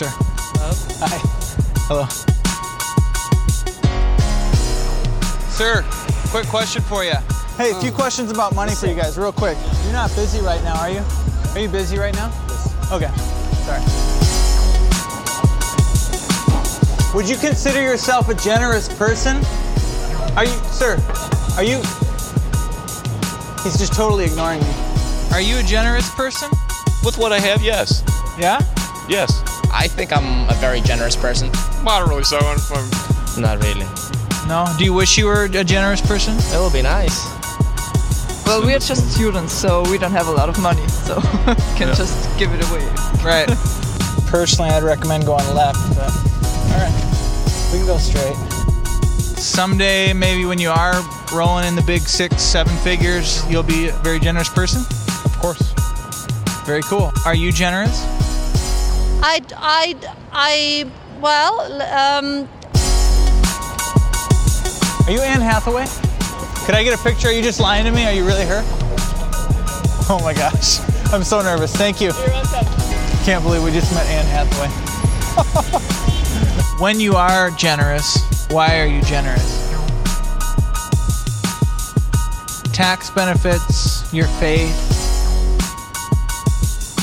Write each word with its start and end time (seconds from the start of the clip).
sir. 0.00 0.08
Hello. 0.56 0.72
Hi. 1.04 1.20
Hello. 1.92 2.08
Sir, 5.50 5.84
quick 6.30 6.46
question 6.46 6.80
for 6.80 7.04
you. 7.04 7.12
Hey, 7.58 7.72
a 7.72 7.80
few 7.80 7.90
hmm. 7.90 7.96
questions 7.96 8.30
about 8.30 8.54
money 8.54 8.74
for 8.74 8.86
you 8.86 8.94
guys, 8.94 9.18
real 9.18 9.30
quick. 9.30 9.58
You're 9.84 9.92
not 9.92 10.08
busy 10.16 10.40
right 10.40 10.62
now, 10.64 10.80
are 10.80 10.88
you? 10.90 11.02
Are 11.52 11.58
you 11.58 11.68
busy 11.68 11.98
right 11.98 12.14
now? 12.14 12.32
Yes. 12.48 12.90
Okay. 12.90 13.10
Sorry. 13.68 13.82
Would 17.14 17.28
you 17.28 17.36
consider 17.36 17.82
yourself 17.82 18.30
a 18.30 18.34
generous 18.34 18.88
person? 18.88 19.36
Are 20.34 20.46
you, 20.46 20.56
sir? 20.72 20.96
Are 21.56 21.64
you? 21.64 21.76
He's 23.64 23.76
just 23.76 23.92
totally 23.92 24.24
ignoring 24.24 24.60
me. 24.60 24.72
Are 25.32 25.42
you 25.42 25.58
a 25.58 25.62
generous 25.62 26.08
person? 26.14 26.48
With 27.04 27.18
what 27.18 27.32
I 27.32 27.38
have, 27.40 27.60
yes. 27.60 28.02
Yeah? 28.38 28.60
Yes. 29.10 29.49
I 29.80 29.88
think 29.88 30.12
I'm 30.12 30.46
a 30.50 30.54
very 30.60 30.82
generous 30.82 31.16
person. 31.16 31.50
Moderately 31.82 32.22
so. 32.24 32.36
I'm, 32.38 32.58
I'm 32.70 33.40
Not 33.40 33.64
really. 33.64 33.86
No. 34.46 34.66
Do 34.76 34.84
you 34.84 34.92
wish 34.92 35.16
you 35.16 35.24
were 35.24 35.44
a 35.44 35.64
generous 35.64 36.02
person? 36.02 36.36
It 36.36 36.60
would 36.60 36.74
be 36.74 36.82
nice. 36.82 37.24
Well, 38.44 38.60
we 38.66 38.74
are 38.74 38.78
just 38.78 39.10
students, 39.14 39.54
so 39.54 39.82
we 39.90 39.96
don't 39.96 40.12
have 40.12 40.28
a 40.28 40.32
lot 40.32 40.50
of 40.50 40.60
money, 40.60 40.86
so 40.88 41.18
can 41.78 41.94
just 41.96 42.28
give 42.38 42.52
it 42.52 42.62
away. 42.68 42.84
Right. 43.24 43.48
Personally, 44.26 44.68
I'd 44.68 44.82
recommend 44.82 45.24
going 45.24 45.48
left, 45.54 45.80
but 45.96 46.12
all 46.12 46.76
right, 46.76 47.70
we 47.72 47.78
can 47.78 47.86
go 47.86 47.96
straight. 47.96 48.36
Someday, 49.38 50.12
maybe 50.12 50.44
when 50.44 50.58
you 50.58 50.68
are 50.68 51.00
rolling 51.32 51.66
in 51.66 51.74
the 51.74 51.82
big 51.82 52.02
six, 52.02 52.42
seven 52.42 52.76
figures, 52.78 53.48
you'll 53.50 53.62
be 53.62 53.88
a 53.88 53.92
very 54.04 54.20
generous 54.20 54.50
person. 54.50 54.82
of 55.24 55.38
course. 55.40 55.72
Very 56.66 56.82
cool. 56.82 57.12
Are 57.24 57.34
you 57.34 57.50
generous? 57.50 58.19
I, 59.22 59.42
I, 59.56 59.94
I, 60.32 60.90
well, 61.20 61.60
um, 61.82 62.48
Are 65.06 65.12
you 65.12 65.20
Anne 65.20 65.42
Hathaway? 65.42 65.84
Could 66.64 66.74
I 66.74 66.82
get 66.82 66.98
a 66.98 67.02
picture? 67.02 67.28
Are 67.28 67.32
you 67.32 67.42
just 67.42 67.60
lying 67.60 67.84
to 67.84 67.90
me? 67.90 68.06
Are 68.06 68.12
you 68.12 68.24
really 68.24 68.46
her? 68.46 68.62
Oh 70.08 70.20
my 70.22 70.32
gosh. 70.32 70.80
I'm 71.12 71.22
so 71.22 71.42
nervous. 71.42 71.76
Thank 71.76 72.00
you. 72.00 72.12
Can't 73.24 73.44
believe 73.44 73.62
we 73.62 73.70
just 73.72 73.92
met 73.92 74.06
Anne 74.06 74.26
Hathaway. 74.26 74.68
when 76.80 76.98
you 76.98 77.14
are 77.14 77.50
generous, 77.50 78.48
why 78.50 78.80
are 78.80 78.86
you 78.86 79.02
generous? 79.02 79.68
Tax 82.72 83.10
benefits, 83.10 84.12
your 84.14 84.26
faith. 84.26 84.99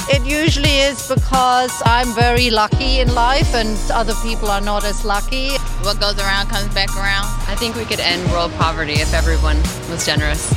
It 0.09 0.25
usually 0.25 0.79
is 0.79 1.07
because 1.07 1.81
I'm 1.85 2.13
very 2.13 2.49
lucky 2.49 2.99
in 2.99 3.13
life 3.13 3.53
and 3.53 3.77
other 3.91 4.13
people 4.23 4.49
are 4.49 4.61
not 4.61 4.85
as 4.85 5.03
lucky. 5.03 5.49
What 5.83 5.99
goes 5.99 6.17
around 6.19 6.47
comes 6.47 6.73
back 6.73 6.95
around. 6.95 7.25
I 7.47 7.55
think 7.55 7.75
we 7.75 7.83
could 7.85 7.99
end 7.99 8.29
world 8.31 8.51
poverty 8.53 8.93
if 8.93 9.13
everyone 9.13 9.57
was 9.89 10.05
generous. 10.05 10.51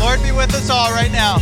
Lord 0.00 0.22
be 0.22 0.32
with 0.32 0.54
us 0.54 0.70
all 0.70 0.90
right 0.92 1.12
now. 1.12 1.38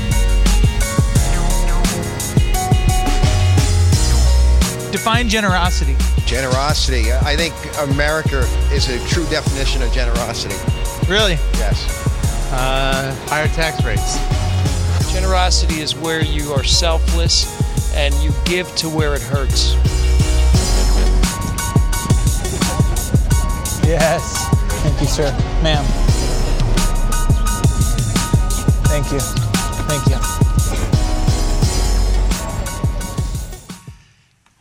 Define 4.91 5.29
generosity. 5.29 5.97
Generosity. 6.27 7.13
I 7.13 7.37
think 7.37 7.55
America 7.91 8.41
is 8.73 8.89
a 8.89 8.99
true 9.09 9.27
definition 9.27 9.83
of 9.83 9.93
generosity. 9.93 10.57
Really? 11.09 11.35
Yes. 11.55 12.16
Uh, 12.59 13.15
higher 13.27 13.49
tax 13.49 13.85
rates. 13.85 14.17
Generosity 15.13 15.81
is 15.81 15.95
where 15.95 16.25
you 16.25 16.53
are 16.53 16.65
selfless 16.65 17.45
and 17.95 18.15
you 18.17 18.33
give 18.47 18.75
to 18.77 18.89
where 18.89 19.15
it 19.15 19.21
hurts. 19.21 19.75
Yes. 23.87 24.49
Thank 24.83 25.01
you, 25.01 25.07
sir. 25.07 25.31
Ma'am. 25.63 25.85
Thank 28.89 29.13
you. 29.13 29.21
Thank 29.21 30.41
you. 30.41 30.46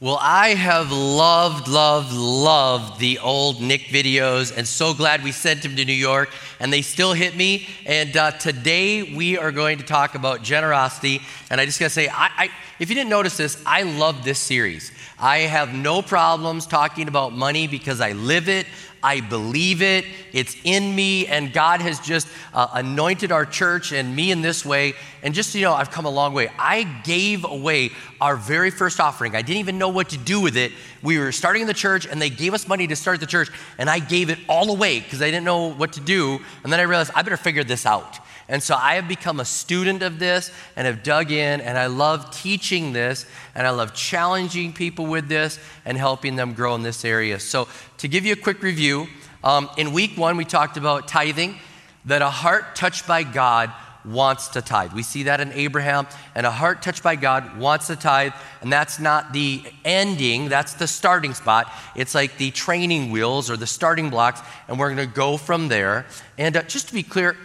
Well, 0.06 0.20
I 0.22 0.50
have 0.50 0.92
loved, 0.92 1.68
loved, 1.68 2.14
loved 2.14 3.00
the 3.00 3.18
old 3.18 3.60
Nick 3.60 3.86
videos, 3.86 4.56
and 4.56 4.68
so 4.68 4.94
glad 4.94 5.24
we 5.24 5.32
sent 5.32 5.66
him 5.66 5.76
to 5.78 5.84
New 5.84 5.94
York, 5.94 6.30
and 6.60 6.72
they 6.72 6.84
still 6.84 7.14
hit 7.14 7.36
me. 7.36 7.68
And 7.88 8.16
uh, 8.16 8.30
today 8.30 9.16
we 9.16 9.40
are 9.40 9.52
going 9.52 9.80
to 9.80 9.84
talk 9.84 10.14
about 10.14 10.44
generosity. 10.44 11.22
And 11.50 11.60
I 11.60 11.66
just 11.66 11.80
gotta 11.80 11.90
say, 11.90 12.08
I, 12.08 12.30
I, 12.38 12.50
if 12.78 12.90
you 12.90 12.94
didn't 12.94 13.10
notice 13.10 13.36
this, 13.36 13.60
I 13.66 13.82
love 13.82 14.24
this 14.24 14.38
series. 14.38 14.92
I 15.18 15.40
have 15.40 15.74
no 15.74 16.04
problems 16.04 16.68
talking 16.68 17.08
about 17.08 17.34
money 17.34 17.66
because 17.66 18.00
I 18.00 18.12
live 18.12 18.48
it. 18.48 18.68
I 19.06 19.22
believe 19.22 19.84
it. 19.84 20.04
It's 20.34 20.58
in 20.64 20.96
me, 20.96 21.28
and 21.28 21.54
God 21.54 21.80
has 21.80 22.00
just 22.00 22.28
uh, 22.56 22.70
anointed 22.74 23.32
our 23.32 23.46
church 23.46 23.92
and 23.92 24.16
me 24.16 24.32
in 24.32 24.42
this 24.42 24.66
way. 24.66 24.96
And 25.22 25.36
just 25.36 25.52
so 25.52 25.60
you 25.60 25.66
know, 25.66 25.74
I've 25.74 25.92
come 25.92 26.06
a 26.06 26.10
long 26.10 26.34
way. 26.34 26.50
I 26.58 26.86
gave 27.04 27.46
away 27.46 27.92
our 28.20 28.36
very 28.36 28.72
first 28.72 29.00
offering. 29.00 29.36
I 29.36 29.44
didn't 29.44 29.60
even 29.60 29.78
know 29.78 29.90
what 29.90 30.10
to 30.10 30.18
do 30.18 30.42
with 30.42 30.58
it. 30.58 30.72
We 31.04 31.20
were 31.20 31.32
starting 31.32 31.68
the 31.68 31.74
church, 31.76 32.08
and 32.08 32.20
they 32.20 32.32
gave 32.32 32.56
us 32.56 32.68
money 32.68 32.88
to 32.88 32.96
start 32.96 33.20
the 33.20 33.28
church, 33.28 33.50
and 33.78 33.92
I 33.92 34.00
gave 34.00 34.32
it 34.32 34.40
all 34.50 34.72
away 34.72 35.02
because 35.02 35.22
I 35.22 35.26
didn't 35.26 35.46
know 35.46 35.72
what 35.72 35.94
to 35.94 36.00
do. 36.00 36.40
And 36.64 36.74
then 36.74 36.80
I 36.80 36.84
realized 36.84 37.12
I 37.14 37.22
better 37.22 37.38
figure 37.38 37.64
this 37.64 37.86
out. 37.86 38.18
And 38.48 38.62
so 38.62 38.76
I 38.76 38.96
have 38.96 39.08
become 39.08 39.40
a 39.40 39.46
student 39.46 40.04
of 40.04 40.20
this 40.20 40.52
and 40.76 40.86
have 40.86 41.02
dug 41.02 41.32
in, 41.32 41.62
and 41.62 41.78
I 41.78 41.88
love 41.88 42.30
teaching 42.30 42.94
this, 42.94 43.26
and 43.56 43.66
I 43.66 43.72
love 43.72 43.94
challenging 43.94 44.72
people 44.72 45.08
with 45.08 45.28
this 45.28 45.58
and 45.84 45.98
helping 45.98 46.36
them 46.36 46.54
grow 46.54 46.76
in 46.76 46.84
this 46.84 47.04
area. 47.04 47.40
So, 47.40 47.68
to 47.98 48.08
give 48.08 48.26
you 48.26 48.34
a 48.34 48.38
quick 48.38 48.62
review, 48.62 49.08
um, 49.44 49.70
in 49.78 49.94
week 49.94 50.18
one, 50.18 50.38
we 50.38 50.46
talked 50.46 50.78
about 50.78 51.08
tithing, 51.08 51.58
that 52.06 52.22
a 52.22 52.30
heart 52.30 52.76
touched 52.76 53.08
by 53.08 53.24
God 53.24 53.72
wants 54.06 54.50
to 54.50 54.62
tithe. 54.62 54.94
We 54.94 55.02
see 55.02 55.24
that 55.24 55.42
in 55.42 55.52
Abraham, 55.54 56.08
and 56.36 56.46
a 56.46 56.52
heart 56.52 56.82
touched 56.84 57.02
by 57.02 57.16
God 57.16 57.58
wants 57.58 57.88
to 57.88 57.96
tithe, 57.96 58.34
and 58.62 58.72
that's 58.72 59.00
not 59.00 59.34
the 59.34 59.64
ending, 59.84 60.50
that's 60.50 60.74
the 60.74 60.88
starting 60.88 61.34
spot. 61.34 61.72
It's 61.96 62.14
like 62.14 62.38
the 62.38 62.52
training 62.52 63.12
wheels 63.12 63.50
or 63.50 63.58
the 63.58 63.66
starting 63.66 64.12
blocks, 64.12 64.42
and 64.68 64.78
we're 64.78 64.90
gonna 64.90 65.08
go 65.08 65.38
from 65.38 65.68
there. 65.68 66.06
And 66.38 66.56
uh, 66.56 66.62
just 66.64 66.90
to 66.90 66.94
be 66.94 67.02
clear, 67.02 67.36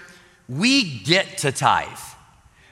we 0.50 0.98
get 1.00 1.38
to 1.38 1.52
tithe. 1.52 1.86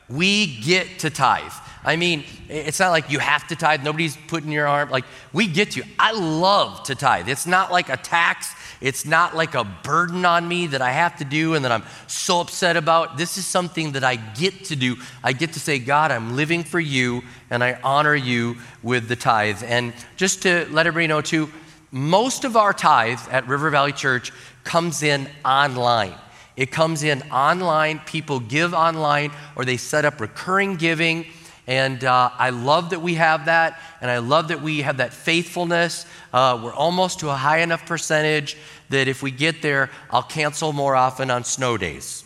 We 0.09 0.61
get 0.61 1.01
to 1.01 1.11
tithe. 1.11 1.53
I 1.85 1.97
mean, 1.97 2.25
it's 2.49 2.81
not 2.81 2.91
like 2.91 3.11
you 3.11 3.19
have 3.19 3.47
to 3.49 3.57
tithe. 3.57 3.85
Nobody's 3.85 4.17
putting 4.27 4.51
your 4.51 4.67
arm. 4.67 4.91
Like, 4.91 5.05
we 5.33 5.47
get 5.47 5.73
to. 5.73 5.85
I 5.99 6.13
love 6.13 6.83
to 6.85 6.95
tithe. 6.95 7.29
It's 7.29 7.47
not 7.47 7.71
like 7.71 7.89
a 7.89 7.97
tax. 7.97 8.53
It's 8.81 9.07
not 9.07 9.37
like 9.37 9.55
a 9.55 9.65
burden 9.65 10.25
on 10.25 10.49
me 10.49 10.67
that 10.69 10.83
I 10.83 10.91
have 10.91 11.17
to 11.19 11.25
do 11.25 11.55
and 11.55 11.65
that 11.65 11.73
I'm 11.73 11.85
so 12.07 12.41
upset 12.41 12.77
about. 12.77 13.17
This 13.17 13.39
is 13.39 13.47
something 13.47 13.93
that 13.93 14.03
I 14.03 14.17
get 14.17 14.65
to 14.67 14.77
do. 14.77 14.97
I 15.23 15.33
get 15.33 15.53
to 15.53 15.61
say, 15.61 15.79
God, 15.79 16.11
I'm 16.11 16.37
living 16.37 16.65
for 16.65 16.81
you 16.81 17.23
and 17.51 17.63
I 17.63 17.79
honor 17.85 18.15
you 18.15 18.57
with 18.83 19.09
the 19.09 19.17
tithe. 19.17 19.63
And 19.65 19.93
just 20.17 20.43
to 20.43 20.67
let 20.71 20.87
everybody 20.87 21.07
know, 21.07 21.21
too, 21.21 21.51
most 21.91 22.45
of 22.45 22.57
our 22.57 22.73
tithe 22.73 23.21
at 23.31 23.47
River 23.47 23.71
Valley 23.71 23.93
Church 23.93 24.33
comes 24.65 25.03
in 25.03 25.29
online. 25.45 26.15
It 26.59 26.73
comes 26.73 27.05
in 27.05 27.23
online. 27.31 28.01
People 28.01 28.41
give 28.41 28.75
online 28.75 29.31
or 29.55 29.65
they 29.65 29.77
set 29.77 30.05
up 30.05 30.21
recurring 30.21 30.75
giving. 30.75 31.25
And 31.69 32.03
uh, 32.03 32.31
I 32.37 32.51
love 32.51 32.91
that 32.91 33.01
we 33.01 33.15
have 33.15 33.45
that. 33.45 33.81
And 34.01 34.11
I 34.11 34.19
love 34.19 34.49
that 34.49 34.61
we 34.61 34.83
have 34.83 34.97
that 34.97 35.15
faithfulness. 35.15 36.05
Uh, 36.33 36.61
we're 36.65 36.75
almost 36.75 37.21
to 37.21 37.29
a 37.29 37.35
high 37.35 37.59
enough 37.61 37.87
percentage 37.87 38.57
that 38.89 39.07
if 39.07 39.23
we 39.23 39.31
get 39.31 39.63
there, 39.63 39.89
I'll 40.11 40.25
cancel 40.25 40.73
more 40.73 40.97
often 40.97 41.31
on 41.31 41.45
snow 41.45 41.77
days. 41.77 42.25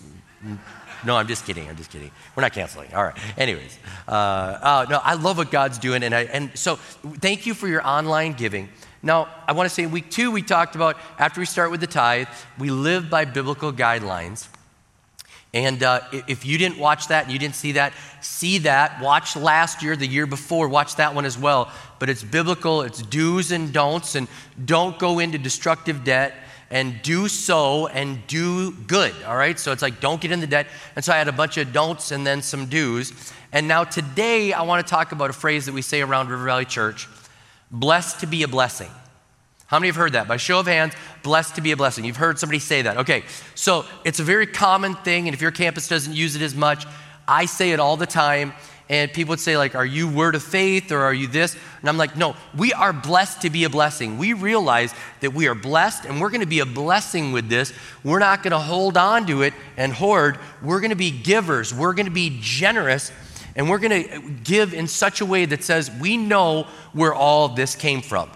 No, 1.04 1.16
I'm 1.16 1.26
just 1.26 1.44
kidding. 1.44 1.68
I'm 1.68 1.76
just 1.76 1.90
kidding. 1.90 2.10
We're 2.34 2.42
not 2.42 2.54
canceling. 2.54 2.94
All 2.94 3.04
right. 3.04 3.16
Anyways, 3.36 3.78
uh, 4.08 4.10
uh, 4.10 4.86
no, 4.88 5.00
I 5.02 5.14
love 5.14 5.36
what 5.36 5.50
God's 5.50 5.78
doing, 5.78 6.04
and 6.04 6.14
I, 6.14 6.22
and 6.22 6.56
so 6.56 6.76
thank 6.76 7.44
you 7.44 7.54
for 7.54 7.68
your 7.68 7.86
online 7.86 8.32
giving. 8.32 8.68
Now, 9.02 9.28
I 9.48 9.52
want 9.52 9.68
to 9.68 9.74
say 9.74 9.82
in 9.82 9.90
week 9.90 10.10
two 10.10 10.30
we 10.30 10.42
talked 10.42 10.76
about 10.76 10.96
after 11.18 11.40
we 11.40 11.46
start 11.46 11.70
with 11.70 11.80
the 11.80 11.86
tithe, 11.86 12.28
we 12.58 12.70
live 12.70 13.10
by 13.10 13.24
biblical 13.24 13.72
guidelines. 13.72 14.48
And 15.54 15.82
uh, 15.82 16.00
if 16.28 16.46
you 16.46 16.56
didn't 16.56 16.78
watch 16.78 17.08
that 17.08 17.24
and 17.24 17.32
you 17.32 17.38
didn't 17.38 17.56
see 17.56 17.72
that, 17.72 17.92
see 18.22 18.58
that. 18.58 19.02
Watch 19.02 19.36
last 19.36 19.82
year, 19.82 19.96
the 19.96 20.06
year 20.06 20.26
before, 20.26 20.68
watch 20.68 20.96
that 20.96 21.14
one 21.14 21.26
as 21.26 21.36
well. 21.36 21.70
But 21.98 22.08
it's 22.08 22.22
biblical, 22.22 22.82
it's 22.82 23.02
do's 23.02 23.52
and 23.52 23.72
don'ts, 23.72 24.14
and 24.14 24.28
don't 24.64 24.98
go 24.98 25.18
into 25.18 25.36
destructive 25.36 26.04
debt 26.04 26.34
and 26.70 27.02
do 27.02 27.28
so 27.28 27.86
and 27.88 28.26
do 28.26 28.72
good, 28.72 29.12
all 29.26 29.36
right? 29.36 29.58
So 29.58 29.72
it's 29.72 29.82
like 29.82 30.00
don't 30.00 30.22
get 30.22 30.32
into 30.32 30.46
debt. 30.46 30.68
And 30.96 31.04
so 31.04 31.12
I 31.12 31.18
had 31.18 31.28
a 31.28 31.32
bunch 31.32 31.58
of 31.58 31.70
don'ts 31.70 32.12
and 32.12 32.26
then 32.26 32.40
some 32.40 32.66
do's. 32.66 33.12
And 33.52 33.68
now 33.68 33.84
today 33.84 34.54
I 34.54 34.62
want 34.62 34.86
to 34.86 34.90
talk 34.90 35.12
about 35.12 35.28
a 35.28 35.34
phrase 35.34 35.66
that 35.66 35.74
we 35.74 35.82
say 35.82 36.00
around 36.00 36.30
River 36.30 36.44
Valley 36.44 36.64
Church 36.64 37.08
blessed 37.72 38.20
to 38.20 38.26
be 38.26 38.42
a 38.42 38.48
blessing. 38.48 38.90
How 39.66 39.78
many 39.78 39.88
have 39.88 39.96
heard 39.96 40.12
that? 40.12 40.28
By 40.28 40.36
show 40.36 40.60
of 40.60 40.66
hands, 40.66 40.92
blessed 41.22 41.54
to 41.54 41.62
be 41.62 41.72
a 41.72 41.76
blessing. 41.76 42.04
You've 42.04 42.16
heard 42.16 42.38
somebody 42.38 42.58
say 42.58 42.82
that. 42.82 42.98
Okay, 42.98 43.24
so 43.54 43.86
it's 44.04 44.20
a 44.20 44.22
very 44.22 44.46
common 44.46 44.94
thing, 44.96 45.26
and 45.26 45.34
if 45.34 45.40
your 45.40 45.50
campus 45.50 45.88
doesn't 45.88 46.14
use 46.14 46.36
it 46.36 46.42
as 46.42 46.54
much, 46.54 46.84
I 47.26 47.46
say 47.46 47.70
it 47.70 47.80
all 47.80 47.96
the 47.96 48.06
time. 48.06 48.52
and 48.92 49.10
people 49.10 49.30
would 49.30 49.40
say, 49.40 49.56
like, 49.56 49.74
are 49.74 49.86
you 49.86 50.06
word 50.06 50.34
of 50.34 50.42
faith 50.42 50.92
or 50.92 51.00
are 51.00 51.14
you 51.14 51.26
this? 51.26 51.56
And 51.80 51.88
I'm 51.88 51.96
like, 51.96 52.14
no, 52.14 52.36
we 52.54 52.74
are 52.74 52.92
blessed 52.92 53.40
to 53.40 53.48
be 53.48 53.64
a 53.64 53.70
blessing. 53.70 54.18
We 54.18 54.34
realize 54.34 54.94
that 55.20 55.32
we 55.32 55.48
are 55.48 55.54
blessed 55.54 56.04
and 56.04 56.20
we're 56.20 56.28
going 56.28 56.42
to 56.42 56.46
be 56.46 56.58
a 56.58 56.66
blessing 56.66 57.32
with 57.32 57.48
this. 57.48 57.72
We're 58.04 58.18
not 58.18 58.42
going 58.42 58.50
to 58.50 58.58
hold 58.58 58.98
on 58.98 59.26
to 59.28 59.42
it 59.42 59.54
and 59.78 59.94
hoard. 59.94 60.38
We're 60.62 60.80
going 60.80 60.90
to 60.90 60.96
be 60.96 61.10
givers. 61.10 61.72
We're 61.72 61.94
going 61.94 62.04
to 62.04 62.12
be 62.12 62.38
generous 62.42 63.12
and 63.56 63.68
we're 63.68 63.78
going 63.78 64.04
to 64.04 64.20
give 64.44 64.74
in 64.74 64.86
such 64.86 65.20
a 65.20 65.26
way 65.26 65.44
that 65.44 65.62
says 65.64 65.90
we 66.00 66.16
know 66.16 66.66
where 66.92 67.14
all 67.14 67.48
this 67.48 67.74
came 67.74 68.02
from. 68.02 68.30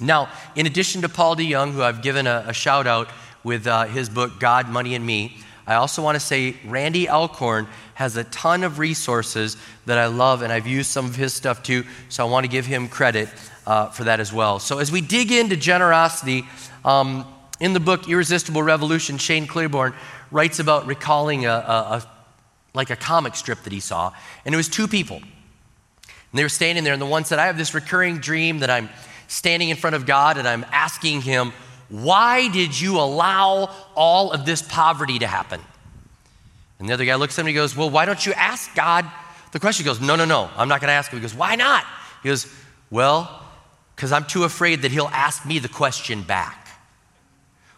Now, 0.00 0.28
in 0.56 0.66
addition 0.66 1.02
to 1.02 1.08
Paul 1.08 1.36
DeYoung, 1.36 1.72
who 1.72 1.82
I've 1.82 2.02
given 2.02 2.26
a, 2.26 2.44
a 2.48 2.52
shout 2.52 2.86
out 2.86 3.08
with 3.44 3.66
uh, 3.66 3.84
his 3.84 4.08
book, 4.08 4.40
God, 4.40 4.68
Money, 4.68 4.94
and 4.94 5.06
Me, 5.06 5.36
I 5.66 5.74
also 5.74 6.02
want 6.02 6.16
to 6.16 6.20
say 6.20 6.56
Randy 6.66 7.08
Alcorn 7.08 7.66
has 7.94 8.16
a 8.16 8.24
ton 8.24 8.64
of 8.64 8.78
resources 8.78 9.56
that 9.86 9.96
I 9.98 10.06
love, 10.06 10.42
and 10.42 10.52
I've 10.52 10.66
used 10.66 10.90
some 10.90 11.06
of 11.06 11.16
his 11.16 11.32
stuff 11.32 11.62
too, 11.62 11.84
so 12.08 12.26
I 12.26 12.30
want 12.30 12.44
to 12.44 12.50
give 12.50 12.66
him 12.66 12.88
credit 12.88 13.28
uh, 13.66 13.88
for 13.88 14.04
that 14.04 14.20
as 14.20 14.32
well. 14.32 14.58
So, 14.58 14.78
as 14.78 14.92
we 14.92 15.00
dig 15.00 15.32
into 15.32 15.56
generosity, 15.56 16.44
um, 16.84 17.26
in 17.60 17.72
the 17.72 17.80
book 17.80 18.08
Irresistible 18.08 18.62
Revolution, 18.62 19.16
Shane 19.16 19.46
Claiborne 19.46 19.94
writes 20.30 20.58
about 20.58 20.86
recalling 20.86 21.46
a, 21.46 21.50
a, 21.50 21.52
a, 21.52 22.10
like 22.74 22.90
a 22.90 22.96
comic 22.96 23.36
strip 23.36 23.62
that 23.62 23.72
he 23.72 23.80
saw, 23.80 24.12
and 24.44 24.54
it 24.54 24.56
was 24.56 24.68
two 24.68 24.88
people. 24.88 25.16
And 25.16 26.38
they 26.38 26.42
were 26.42 26.48
standing 26.48 26.84
there, 26.84 26.92
and 26.92 27.00
the 27.00 27.06
one 27.06 27.24
said, 27.24 27.38
I 27.38 27.46
have 27.46 27.56
this 27.56 27.74
recurring 27.74 28.18
dream 28.18 28.58
that 28.58 28.70
I'm 28.70 28.90
standing 29.28 29.68
in 29.68 29.76
front 29.76 29.96
of 29.96 30.04
God 30.04 30.36
and 30.36 30.46
I'm 30.46 30.66
asking 30.70 31.22
Him, 31.22 31.52
why 31.88 32.48
did 32.48 32.78
you 32.78 32.98
allow 32.98 33.70
all 33.94 34.32
of 34.32 34.44
this 34.44 34.62
poverty 34.62 35.18
to 35.20 35.26
happen? 35.26 35.60
And 36.78 36.88
the 36.88 36.94
other 36.94 37.04
guy 37.04 37.14
looks 37.14 37.38
at 37.38 37.42
him 37.42 37.46
and 37.46 37.50
he 37.50 37.54
goes, 37.54 37.76
Well, 37.76 37.90
why 37.90 38.04
don't 38.04 38.24
you 38.24 38.32
ask 38.32 38.74
God 38.74 39.06
the 39.52 39.60
question? 39.60 39.84
He 39.84 39.88
goes, 39.88 40.00
No, 40.00 40.16
no, 40.16 40.24
no, 40.24 40.50
I'm 40.56 40.68
not 40.68 40.80
going 40.80 40.88
to 40.88 40.94
ask 40.94 41.10
him. 41.10 41.18
He 41.18 41.22
goes, 41.22 41.34
Why 41.34 41.54
not? 41.54 41.84
He 42.22 42.28
goes, 42.28 42.52
Well, 42.90 43.42
because 43.94 44.12
I'm 44.12 44.24
too 44.24 44.44
afraid 44.44 44.82
that 44.82 44.90
he'll 44.90 45.10
ask 45.12 45.46
me 45.46 45.58
the 45.58 45.68
question 45.68 46.22
back. 46.22 46.63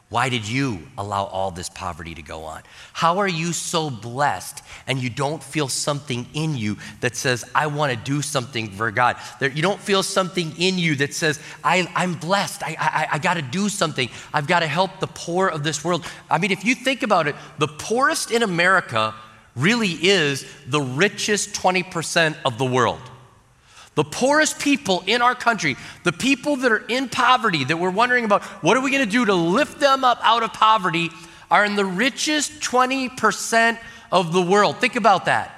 Why 0.09 0.29
did 0.29 0.47
you 0.47 0.87
allow 0.97 1.25
all 1.25 1.51
this 1.51 1.69
poverty 1.69 2.15
to 2.15 2.23
go 2.23 2.45
on? 2.45 2.63
How 2.93 3.19
are 3.19 3.27
you 3.27 3.53
so 3.53 3.91
blessed 3.91 4.63
and 4.87 5.01
you 5.01 5.11
don't 5.11 5.43
feel 5.43 5.69
something 5.69 6.29
in 6.33 6.57
you 6.57 6.77
that 7.01 7.17
says, 7.17 7.45
I 7.57 7.67
want 7.67 7.93
to 7.93 7.99
do 7.99 8.23
something 8.23 8.71
for 8.71 8.93
God? 8.93 9.17
You 9.41 9.63
don't 9.63 9.81
feel 9.81 10.05
something 10.05 10.53
in 10.59 10.79
you 10.79 10.95
that 10.97 11.13
says, 11.13 11.41
I, 11.65 11.89
am 11.97 12.15
blessed. 12.15 12.63
I, 12.63 12.77
I, 12.79 13.09
I 13.15 13.19
got 13.19 13.35
to 13.35 13.43
do 13.43 13.69
something. 13.69 14.09
I've 14.33 14.47
got 14.47 14.61
to 14.61 14.69
help 14.69 15.01
the 15.01 15.09
poor 15.09 15.49
of 15.49 15.65
this 15.65 15.85
world. 15.85 16.07
I 16.31 16.39
mean, 16.39 16.53
if 16.53 16.65
you 16.65 16.77
think 16.77 17.03
about 17.03 17.27
it, 17.27 17.35
the 17.59 17.69
poorest 17.69 18.31
in 18.31 18.45
America 18.45 19.13
really 19.57 19.91
is 19.91 20.47
the 20.69 20.81
richest 20.81 21.53
20% 21.53 22.37
of 22.45 22.59
the 22.59 22.65
world. 22.65 23.01
The 23.97 24.05
poorest 24.05 24.61
people 24.61 25.03
in 25.07 25.23
our 25.23 25.35
country, 25.35 25.77
the 26.05 26.13
people 26.13 26.57
that 26.57 26.71
are 26.71 26.85
in 26.87 27.09
poverty, 27.09 27.65
that 27.65 27.79
we're 27.79 27.91
wondering 27.91 28.25
about 28.25 28.43
what 28.63 28.77
are 28.77 28.83
we 28.83 28.91
going 28.91 29.05
to 29.05 29.11
do 29.11 29.25
to 29.25 29.35
lift 29.35 29.81
them 29.81 30.05
up 30.05 30.21
out 30.23 30.43
of 30.43 30.53
poverty, 30.53 31.11
are 31.51 31.65
in 31.65 31.77
the 31.77 31.85
richest 31.85 32.61
20% 32.61 33.79
of 34.13 34.33
the 34.33 34.43
world. 34.43 34.79
Think 34.79 34.97
about 34.97 35.25
that. 35.25 35.53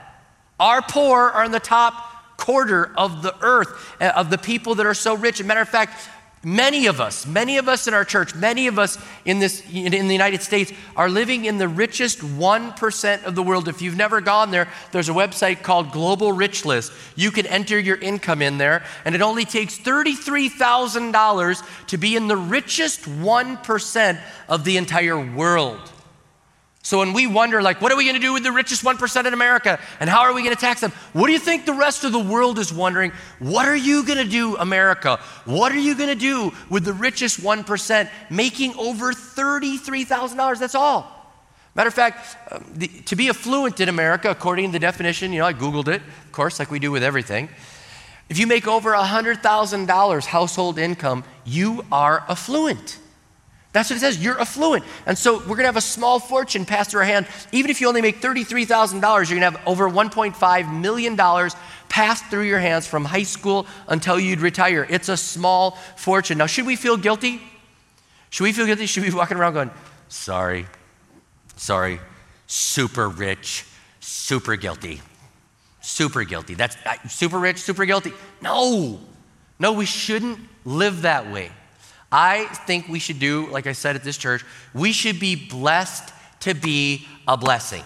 Our 0.60 0.82
poor 0.82 1.18
are 1.18 1.44
in 1.44 1.50
the 1.50 1.60
top 1.60 2.36
quarter 2.36 2.92
of 2.96 3.22
the 3.22 3.34
earth, 3.42 3.96
uh, 4.00 4.12
of 4.14 4.30
the 4.30 4.38
people 4.38 4.76
that 4.76 4.86
are 4.86 4.94
so 4.94 5.14
rich. 5.14 5.36
As 5.36 5.40
a 5.40 5.44
matter 5.44 5.60
of 5.60 5.68
fact, 5.68 6.08
Many 6.44 6.86
of 6.86 7.00
us, 7.00 7.26
many 7.26 7.58
of 7.58 7.68
us 7.68 7.88
in 7.88 7.94
our 7.94 8.04
church, 8.04 8.32
many 8.32 8.68
of 8.68 8.78
us 8.78 8.96
in, 9.24 9.40
this, 9.40 9.60
in 9.72 10.06
the 10.06 10.14
United 10.14 10.40
States 10.40 10.72
are 10.94 11.10
living 11.10 11.46
in 11.46 11.58
the 11.58 11.66
richest 11.66 12.20
1% 12.20 13.24
of 13.24 13.34
the 13.34 13.42
world. 13.42 13.66
If 13.66 13.82
you've 13.82 13.96
never 13.96 14.20
gone 14.20 14.52
there, 14.52 14.68
there's 14.92 15.08
a 15.08 15.12
website 15.12 15.64
called 15.64 15.90
Global 15.90 16.30
Rich 16.30 16.64
List. 16.64 16.92
You 17.16 17.32
can 17.32 17.44
enter 17.46 17.76
your 17.76 17.96
income 17.96 18.40
in 18.40 18.56
there, 18.56 18.84
and 19.04 19.16
it 19.16 19.22
only 19.22 19.44
takes 19.44 19.78
$33,000 19.78 21.86
to 21.88 21.98
be 21.98 22.14
in 22.14 22.28
the 22.28 22.36
richest 22.36 23.02
1% 23.02 24.20
of 24.48 24.62
the 24.62 24.76
entire 24.76 25.18
world. 25.18 25.90
So 26.88 27.00
when 27.00 27.12
we 27.12 27.26
wonder, 27.26 27.60
like, 27.60 27.82
what 27.82 27.92
are 27.92 27.96
we 27.96 28.04
going 28.04 28.16
to 28.16 28.20
do 28.20 28.32
with 28.32 28.44
the 28.44 28.50
richest 28.50 28.82
1% 28.82 29.26
in 29.26 29.34
America? 29.34 29.78
And 30.00 30.08
how 30.08 30.20
are 30.20 30.32
we 30.32 30.42
going 30.42 30.54
to 30.54 30.60
tax 30.60 30.80
them? 30.80 30.90
What 31.12 31.26
do 31.26 31.34
you 31.34 31.38
think 31.38 31.66
the 31.66 31.74
rest 31.74 32.02
of 32.02 32.12
the 32.12 32.18
world 32.18 32.58
is 32.58 32.72
wondering? 32.72 33.12
What 33.40 33.68
are 33.68 33.76
you 33.76 34.06
going 34.06 34.16
to 34.16 34.24
do, 34.24 34.56
America? 34.56 35.20
What 35.44 35.70
are 35.70 35.78
you 35.78 35.94
going 35.94 36.08
to 36.08 36.14
do 36.14 36.50
with 36.70 36.86
the 36.86 36.94
richest 36.94 37.42
1% 37.42 38.08
making 38.30 38.74
over 38.76 39.12
$33,000? 39.12 40.58
That's 40.58 40.74
all. 40.74 41.12
Matter 41.74 41.88
of 41.88 41.94
fact, 41.94 42.38
um, 42.50 42.64
the, 42.74 42.88
to 42.88 43.16
be 43.16 43.28
affluent 43.28 43.80
in 43.80 43.90
America, 43.90 44.30
according 44.30 44.64
to 44.68 44.72
the 44.72 44.78
definition, 44.78 45.30
you 45.30 45.40
know, 45.40 45.46
I 45.46 45.52
Googled 45.52 45.88
it, 45.88 46.00
of 46.00 46.32
course, 46.32 46.58
like 46.58 46.70
we 46.70 46.78
do 46.78 46.90
with 46.90 47.02
everything. 47.02 47.50
If 48.30 48.38
you 48.38 48.46
make 48.46 48.66
over 48.66 48.92
$100,000 48.94 50.24
household 50.24 50.78
income, 50.78 51.24
you 51.44 51.84
are 51.92 52.24
affluent. 52.30 52.98
That's 53.78 53.90
what 53.90 53.98
it 53.98 54.00
says. 54.00 54.18
You're 54.18 54.40
affluent. 54.40 54.84
And 55.06 55.16
so 55.16 55.38
we're 55.38 55.54
going 55.54 55.58
to 55.58 55.66
have 55.66 55.76
a 55.76 55.80
small 55.80 56.18
fortune 56.18 56.64
passed 56.64 56.90
through 56.90 57.02
our 57.02 57.06
hand. 57.06 57.28
Even 57.52 57.70
if 57.70 57.80
you 57.80 57.86
only 57.86 58.02
make 58.02 58.20
$33,000, 58.20 59.00
you're 59.00 59.38
going 59.38 59.52
to 59.52 59.56
have 59.56 59.68
over 59.68 59.88
$1.5 59.88 60.80
million 60.80 61.16
passed 61.88 62.24
through 62.24 62.42
your 62.42 62.58
hands 62.58 62.88
from 62.88 63.04
high 63.04 63.22
school 63.22 63.68
until 63.86 64.18
you'd 64.18 64.40
retire. 64.40 64.84
It's 64.90 65.08
a 65.08 65.16
small 65.16 65.78
fortune. 65.94 66.38
Now, 66.38 66.46
should 66.46 66.66
we 66.66 66.74
feel 66.74 66.96
guilty? 66.96 67.40
Should 68.30 68.42
we 68.42 68.52
feel 68.52 68.66
guilty? 68.66 68.86
Should 68.86 69.04
we 69.04 69.10
be 69.10 69.14
walking 69.14 69.36
around 69.36 69.54
going, 69.54 69.70
sorry, 70.08 70.66
sorry, 71.54 72.00
super 72.48 73.08
rich, 73.08 73.64
super 74.00 74.56
guilty, 74.56 75.02
super 75.82 76.24
guilty. 76.24 76.54
That's 76.54 76.76
uh, 76.84 76.94
super 77.06 77.38
rich, 77.38 77.58
super 77.58 77.84
guilty. 77.84 78.12
No, 78.42 78.98
no, 79.60 79.72
we 79.72 79.86
shouldn't 79.86 80.40
live 80.64 81.02
that 81.02 81.30
way. 81.30 81.52
I 82.10 82.46
think 82.66 82.88
we 82.88 82.98
should 82.98 83.18
do, 83.18 83.46
like 83.48 83.66
I 83.66 83.72
said 83.72 83.96
at 83.96 84.04
this 84.04 84.16
church, 84.16 84.44
we 84.72 84.92
should 84.92 85.20
be 85.20 85.34
blessed 85.34 86.12
to 86.40 86.54
be 86.54 87.06
a 87.26 87.36
blessing. 87.36 87.84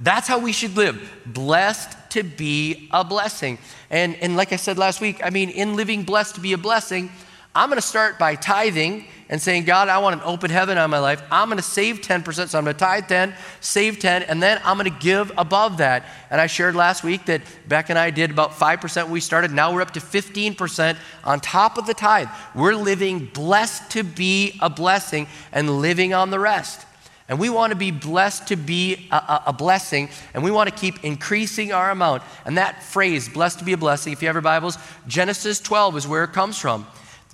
That's 0.00 0.28
how 0.28 0.38
we 0.38 0.52
should 0.52 0.76
live. 0.76 0.98
Blessed 1.26 1.96
to 2.10 2.22
be 2.22 2.88
a 2.92 3.04
blessing. 3.04 3.58
And, 3.90 4.14
and 4.16 4.36
like 4.36 4.52
I 4.52 4.56
said 4.56 4.78
last 4.78 5.00
week, 5.00 5.20
I 5.24 5.30
mean, 5.30 5.50
in 5.50 5.76
living 5.76 6.04
blessed 6.04 6.36
to 6.36 6.40
be 6.40 6.52
a 6.52 6.58
blessing, 6.58 7.10
I'm 7.54 7.68
going 7.68 7.80
to 7.80 7.86
start 7.86 8.18
by 8.18 8.36
tithing 8.36 9.06
and 9.28 9.40
saying, 9.40 9.64
God, 9.64 9.88
I 9.88 9.98
want 9.98 10.16
an 10.16 10.22
open 10.24 10.50
heaven 10.50 10.78
on 10.78 10.90
my 10.90 10.98
life. 10.98 11.22
I'm 11.30 11.48
going 11.48 11.58
to 11.58 11.62
save 11.62 12.00
10%. 12.00 12.48
So 12.48 12.58
I'm 12.58 12.64
going 12.64 12.74
to 12.74 12.78
tithe 12.78 13.08
10, 13.08 13.34
save 13.60 13.98
10, 13.98 14.22
and 14.22 14.42
then 14.42 14.60
I'm 14.64 14.78
going 14.78 14.90
to 14.90 14.98
give 14.98 15.30
above 15.36 15.78
that. 15.78 16.06
And 16.30 16.40
I 16.40 16.46
shared 16.46 16.74
last 16.74 17.04
week 17.04 17.26
that 17.26 17.42
Beck 17.66 17.90
and 17.90 17.98
I 17.98 18.10
did 18.10 18.30
about 18.30 18.52
5% 18.52 19.08
we 19.10 19.20
started. 19.20 19.52
Now 19.52 19.72
we're 19.72 19.82
up 19.82 19.92
to 19.92 20.00
15% 20.00 20.96
on 21.24 21.40
top 21.40 21.76
of 21.76 21.86
the 21.86 21.94
tithe. 21.94 22.28
We're 22.54 22.74
living 22.74 23.26
blessed 23.26 23.90
to 23.92 24.02
be 24.02 24.58
a 24.60 24.70
blessing 24.70 25.26
and 25.52 25.80
living 25.80 26.14
on 26.14 26.30
the 26.30 26.38
rest. 26.38 26.86
And 27.28 27.38
we 27.38 27.50
want 27.50 27.72
to 27.72 27.76
be 27.76 27.90
blessed 27.90 28.48
to 28.48 28.56
be 28.56 29.06
a, 29.12 29.16
a, 29.16 29.42
a, 29.48 29.52
blessing, 29.52 30.08
and 30.32 30.42
we 30.42 30.50
want 30.50 30.70
to 30.70 30.74
keep 30.74 31.04
increasing 31.04 31.72
our 31.72 31.90
amount. 31.90 32.22
And 32.46 32.56
that 32.56 32.82
phrase, 32.82 33.28
blessed 33.28 33.58
to 33.58 33.66
be 33.66 33.74
a 33.74 33.76
blessing, 33.76 34.14
if 34.14 34.22
you 34.22 34.28
have 34.28 34.34
your 34.34 34.40
Bibles, 34.40 34.78
Genesis 35.06 35.60
12 35.60 35.98
is 35.98 36.08
where 36.08 36.24
it 36.24 36.32
comes 36.32 36.56
from. 36.56 36.86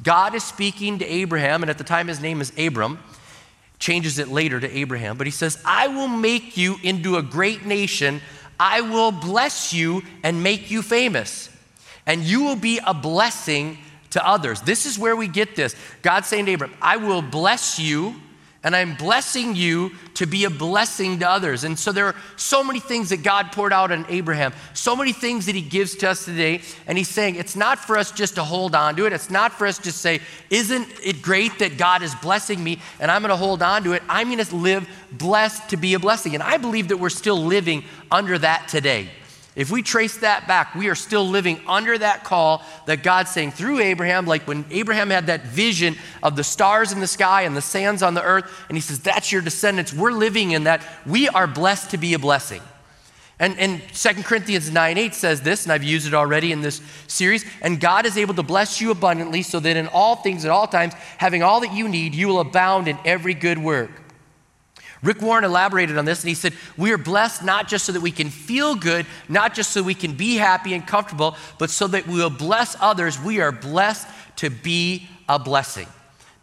God 0.02 0.34
is 0.34 0.42
speaking 0.42 0.98
to 0.98 1.06
Abraham, 1.06 1.62
and 1.62 1.70
at 1.70 1.78
the 1.78 1.84
time 1.84 2.08
his 2.08 2.20
name 2.20 2.40
is 2.40 2.52
Abram, 2.58 2.98
changes 3.78 4.18
it 4.18 4.28
later 4.28 4.58
to 4.60 4.76
Abraham, 4.76 5.16
but 5.16 5.26
he 5.26 5.30
says, 5.30 5.60
I 5.64 5.88
will 5.88 6.08
make 6.08 6.56
you 6.56 6.76
into 6.82 7.16
a 7.16 7.22
great 7.22 7.64
nation. 7.64 8.20
I 8.58 8.80
will 8.80 9.12
bless 9.12 9.72
you 9.72 10.02
and 10.22 10.42
make 10.42 10.70
you 10.70 10.82
famous, 10.82 11.50
and 12.06 12.22
you 12.22 12.42
will 12.42 12.56
be 12.56 12.80
a 12.84 12.94
blessing 12.94 13.78
to 14.10 14.26
others. 14.26 14.60
This 14.60 14.86
is 14.86 14.98
where 14.98 15.16
we 15.16 15.26
get 15.26 15.56
this. 15.56 15.74
God 16.02 16.24
saying 16.24 16.46
to 16.46 16.52
Abraham, 16.52 16.76
I 16.80 16.96
will 16.96 17.22
bless 17.22 17.78
you 17.78 18.14
and 18.64 18.74
I'm 18.74 18.94
blessing 18.94 19.54
you 19.54 19.92
to 20.14 20.26
be 20.26 20.44
a 20.44 20.50
blessing 20.50 21.18
to 21.18 21.28
others. 21.28 21.64
And 21.64 21.78
so 21.78 21.92
there 21.92 22.06
are 22.06 22.14
so 22.36 22.64
many 22.64 22.80
things 22.80 23.10
that 23.10 23.22
God 23.22 23.52
poured 23.52 23.74
out 23.74 23.92
on 23.92 24.06
Abraham, 24.08 24.54
so 24.72 24.96
many 24.96 25.12
things 25.12 25.46
that 25.46 25.54
he 25.54 25.60
gives 25.60 25.94
to 25.96 26.08
us 26.08 26.24
today. 26.24 26.62
And 26.86 26.96
he's 26.96 27.08
saying 27.08 27.36
it's 27.36 27.56
not 27.56 27.78
for 27.78 27.98
us 27.98 28.10
just 28.10 28.36
to 28.36 28.42
hold 28.42 28.74
on 28.74 28.96
to 28.96 29.06
it. 29.06 29.12
It's 29.12 29.30
not 29.30 29.52
for 29.52 29.66
us 29.66 29.78
to 29.78 29.92
say, 29.92 30.20
Isn't 30.48 30.88
it 31.02 31.20
great 31.20 31.58
that 31.58 31.76
God 31.76 32.02
is 32.02 32.14
blessing 32.16 32.64
me 32.64 32.80
and 32.98 33.10
I'm 33.10 33.20
going 33.20 33.30
to 33.30 33.36
hold 33.36 33.62
on 33.62 33.84
to 33.84 33.92
it? 33.92 34.02
I'm 34.08 34.30
going 34.30 34.42
to 34.42 34.56
live 34.56 34.88
blessed 35.12 35.68
to 35.70 35.76
be 35.76 35.92
a 35.92 35.98
blessing. 35.98 36.34
And 36.34 36.42
I 36.42 36.56
believe 36.56 36.88
that 36.88 36.96
we're 36.96 37.10
still 37.10 37.40
living 37.40 37.84
under 38.10 38.38
that 38.38 38.68
today. 38.68 39.10
If 39.56 39.70
we 39.70 39.82
trace 39.82 40.16
that 40.18 40.48
back, 40.48 40.74
we 40.74 40.88
are 40.88 40.96
still 40.96 41.28
living 41.28 41.60
under 41.68 41.96
that 41.96 42.24
call 42.24 42.64
that 42.86 43.04
God's 43.04 43.30
saying 43.30 43.52
through 43.52 43.78
Abraham, 43.78 44.26
like 44.26 44.48
when 44.48 44.64
Abraham 44.70 45.10
had 45.10 45.28
that 45.28 45.46
vision 45.46 45.96
of 46.24 46.34
the 46.34 46.42
stars 46.42 46.90
in 46.90 46.98
the 46.98 47.06
sky 47.06 47.42
and 47.42 47.56
the 47.56 47.62
sands 47.62 48.02
on 48.02 48.14
the 48.14 48.22
earth, 48.22 48.50
and 48.68 48.76
he 48.76 48.80
says, 48.80 48.98
That's 49.00 49.30
your 49.30 49.42
descendants. 49.42 49.92
We're 49.92 50.12
living 50.12 50.50
in 50.50 50.64
that. 50.64 50.82
We 51.06 51.28
are 51.28 51.46
blessed 51.46 51.90
to 51.90 51.98
be 51.98 52.14
a 52.14 52.18
blessing. 52.18 52.62
And, 53.38 53.58
and 53.58 53.82
2 53.92 54.22
Corinthians 54.22 54.70
9 54.70 54.98
8 54.98 55.14
says 55.14 55.40
this, 55.42 55.64
and 55.64 55.72
I've 55.72 55.82
used 55.82 56.06
it 56.06 56.14
already 56.14 56.52
in 56.52 56.60
this 56.60 56.80
series. 57.08 57.44
And 57.62 57.80
God 57.80 58.06
is 58.06 58.16
able 58.16 58.34
to 58.34 58.42
bless 58.42 58.80
you 58.80 58.90
abundantly 58.90 59.42
so 59.42 59.60
that 59.60 59.76
in 59.76 59.88
all 59.88 60.16
things 60.16 60.44
at 60.44 60.50
all 60.50 60.66
times, 60.66 60.94
having 61.18 61.42
all 61.42 61.60
that 61.60 61.72
you 61.72 61.88
need, 61.88 62.14
you 62.14 62.28
will 62.28 62.40
abound 62.40 62.86
in 62.86 62.96
every 63.04 63.34
good 63.34 63.58
work. 63.58 63.90
Rick 65.04 65.20
Warren 65.20 65.44
elaborated 65.44 65.98
on 65.98 66.06
this 66.06 66.22
and 66.22 66.28
he 66.28 66.34
said, 66.34 66.54
We 66.76 66.90
are 66.92 66.98
blessed 66.98 67.44
not 67.44 67.68
just 67.68 67.84
so 67.84 67.92
that 67.92 68.00
we 68.00 68.10
can 68.10 68.30
feel 68.30 68.74
good, 68.74 69.06
not 69.28 69.54
just 69.54 69.70
so 69.70 69.82
we 69.82 69.94
can 69.94 70.14
be 70.14 70.36
happy 70.36 70.74
and 70.74 70.84
comfortable, 70.84 71.36
but 71.58 71.70
so 71.70 71.86
that 71.88 72.06
we 72.08 72.14
will 72.14 72.30
bless 72.30 72.74
others. 72.80 73.20
We 73.20 73.40
are 73.40 73.52
blessed 73.52 74.08
to 74.36 74.50
be 74.50 75.06
a 75.28 75.38
blessing. 75.38 75.86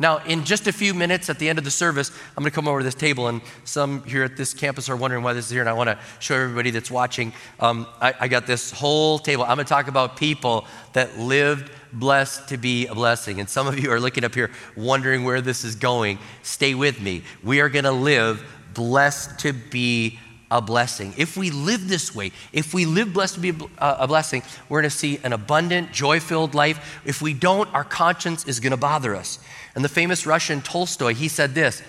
Now, 0.02 0.18
in 0.26 0.46
just 0.46 0.66
a 0.66 0.74
few 0.74 0.96
minutes 0.96 1.30
at 1.30 1.38
the 1.38 1.48
end 1.48 1.60
of 1.60 1.64
the 1.64 1.70
service, 1.70 2.10
I'm 2.36 2.42
going 2.44 2.50
to 2.50 2.56
come 2.56 2.68
over 2.68 2.80
to 2.80 2.84
this 2.84 2.96
table, 2.96 3.28
and 3.28 3.40
some 3.66 4.04
here 4.04 4.24
at 4.24 4.36
this 4.36 4.52
campus 4.52 4.90
are 4.90 4.96
wondering 4.96 5.22
why 5.22 5.34
this 5.34 5.46
is 5.46 5.52
here, 5.52 5.62
and 5.62 5.70
I 5.70 5.74
want 5.74 5.90
to 5.92 6.00
show 6.18 6.34
everybody 6.34 6.72
that's 6.72 6.90
watching. 6.90 7.34
Um, 7.60 7.86
I, 8.02 8.16
I 8.22 8.28
got 8.28 8.48
this 8.48 8.72
whole 8.72 9.20
table. 9.20 9.44
I'm 9.44 9.58
going 9.58 9.66
to 9.66 9.70
talk 9.70 9.88
about 9.88 10.18
people 10.18 10.66
that 10.94 11.20
lived 11.20 11.72
blessed 11.94 12.50
to 12.50 12.58
be 12.58 12.88
a 12.88 12.96
blessing. 12.96 13.40
And 13.40 13.50
some 13.50 13.68
of 13.68 13.80
you 13.80 13.92
are 13.92 14.00
looking 14.00 14.24
up 14.24 14.34
here 14.34 14.52
wondering 14.76 15.24
where 15.24 15.42
this 15.42 15.64
is 15.64 15.76
going. 15.76 16.20
Stay 16.44 16.74
with 16.74 17.02
me. 17.02 17.24
We 17.44 17.62
are 17.62 17.70
going 17.70 17.86
to 17.86 17.92
live 17.92 18.44
blessed 18.74 19.40
to 19.40 19.54
be 19.54 20.20
a 20.50 20.62
blessing. 20.62 21.14
If 21.18 21.38
we 21.38 21.50
live 21.50 21.88
this 21.88 22.14
way, 22.14 22.32
if 22.52 22.74
we 22.74 22.86
live 22.86 23.14
blessed 23.14 23.36
to 23.36 23.40
be 23.40 23.50
a, 23.50 23.82
uh, 23.82 23.98
a 24.02 24.08
blessing, 24.08 24.44
we're 24.68 24.82
going 24.82 24.90
to 24.90 24.98
see 24.98 25.20
an 25.24 25.32
abundant, 25.32 25.94
joy 25.94 26.20
filled 26.20 26.54
life. 26.54 27.02
If 27.06 27.22
we 27.22 27.34
don't, 27.34 27.74
our 27.74 27.86
conscience 27.86 28.46
is 28.46 28.60
going 28.60 28.72
to 28.72 28.78
bother 28.78 29.16
us. 29.16 29.40
And 29.76 29.84
the 29.84 29.90
famous 29.90 30.26
Russian 30.26 30.62
Tolstoy, 30.62 31.14
he 31.14 31.30
said 31.30 31.56
this 31.56 31.82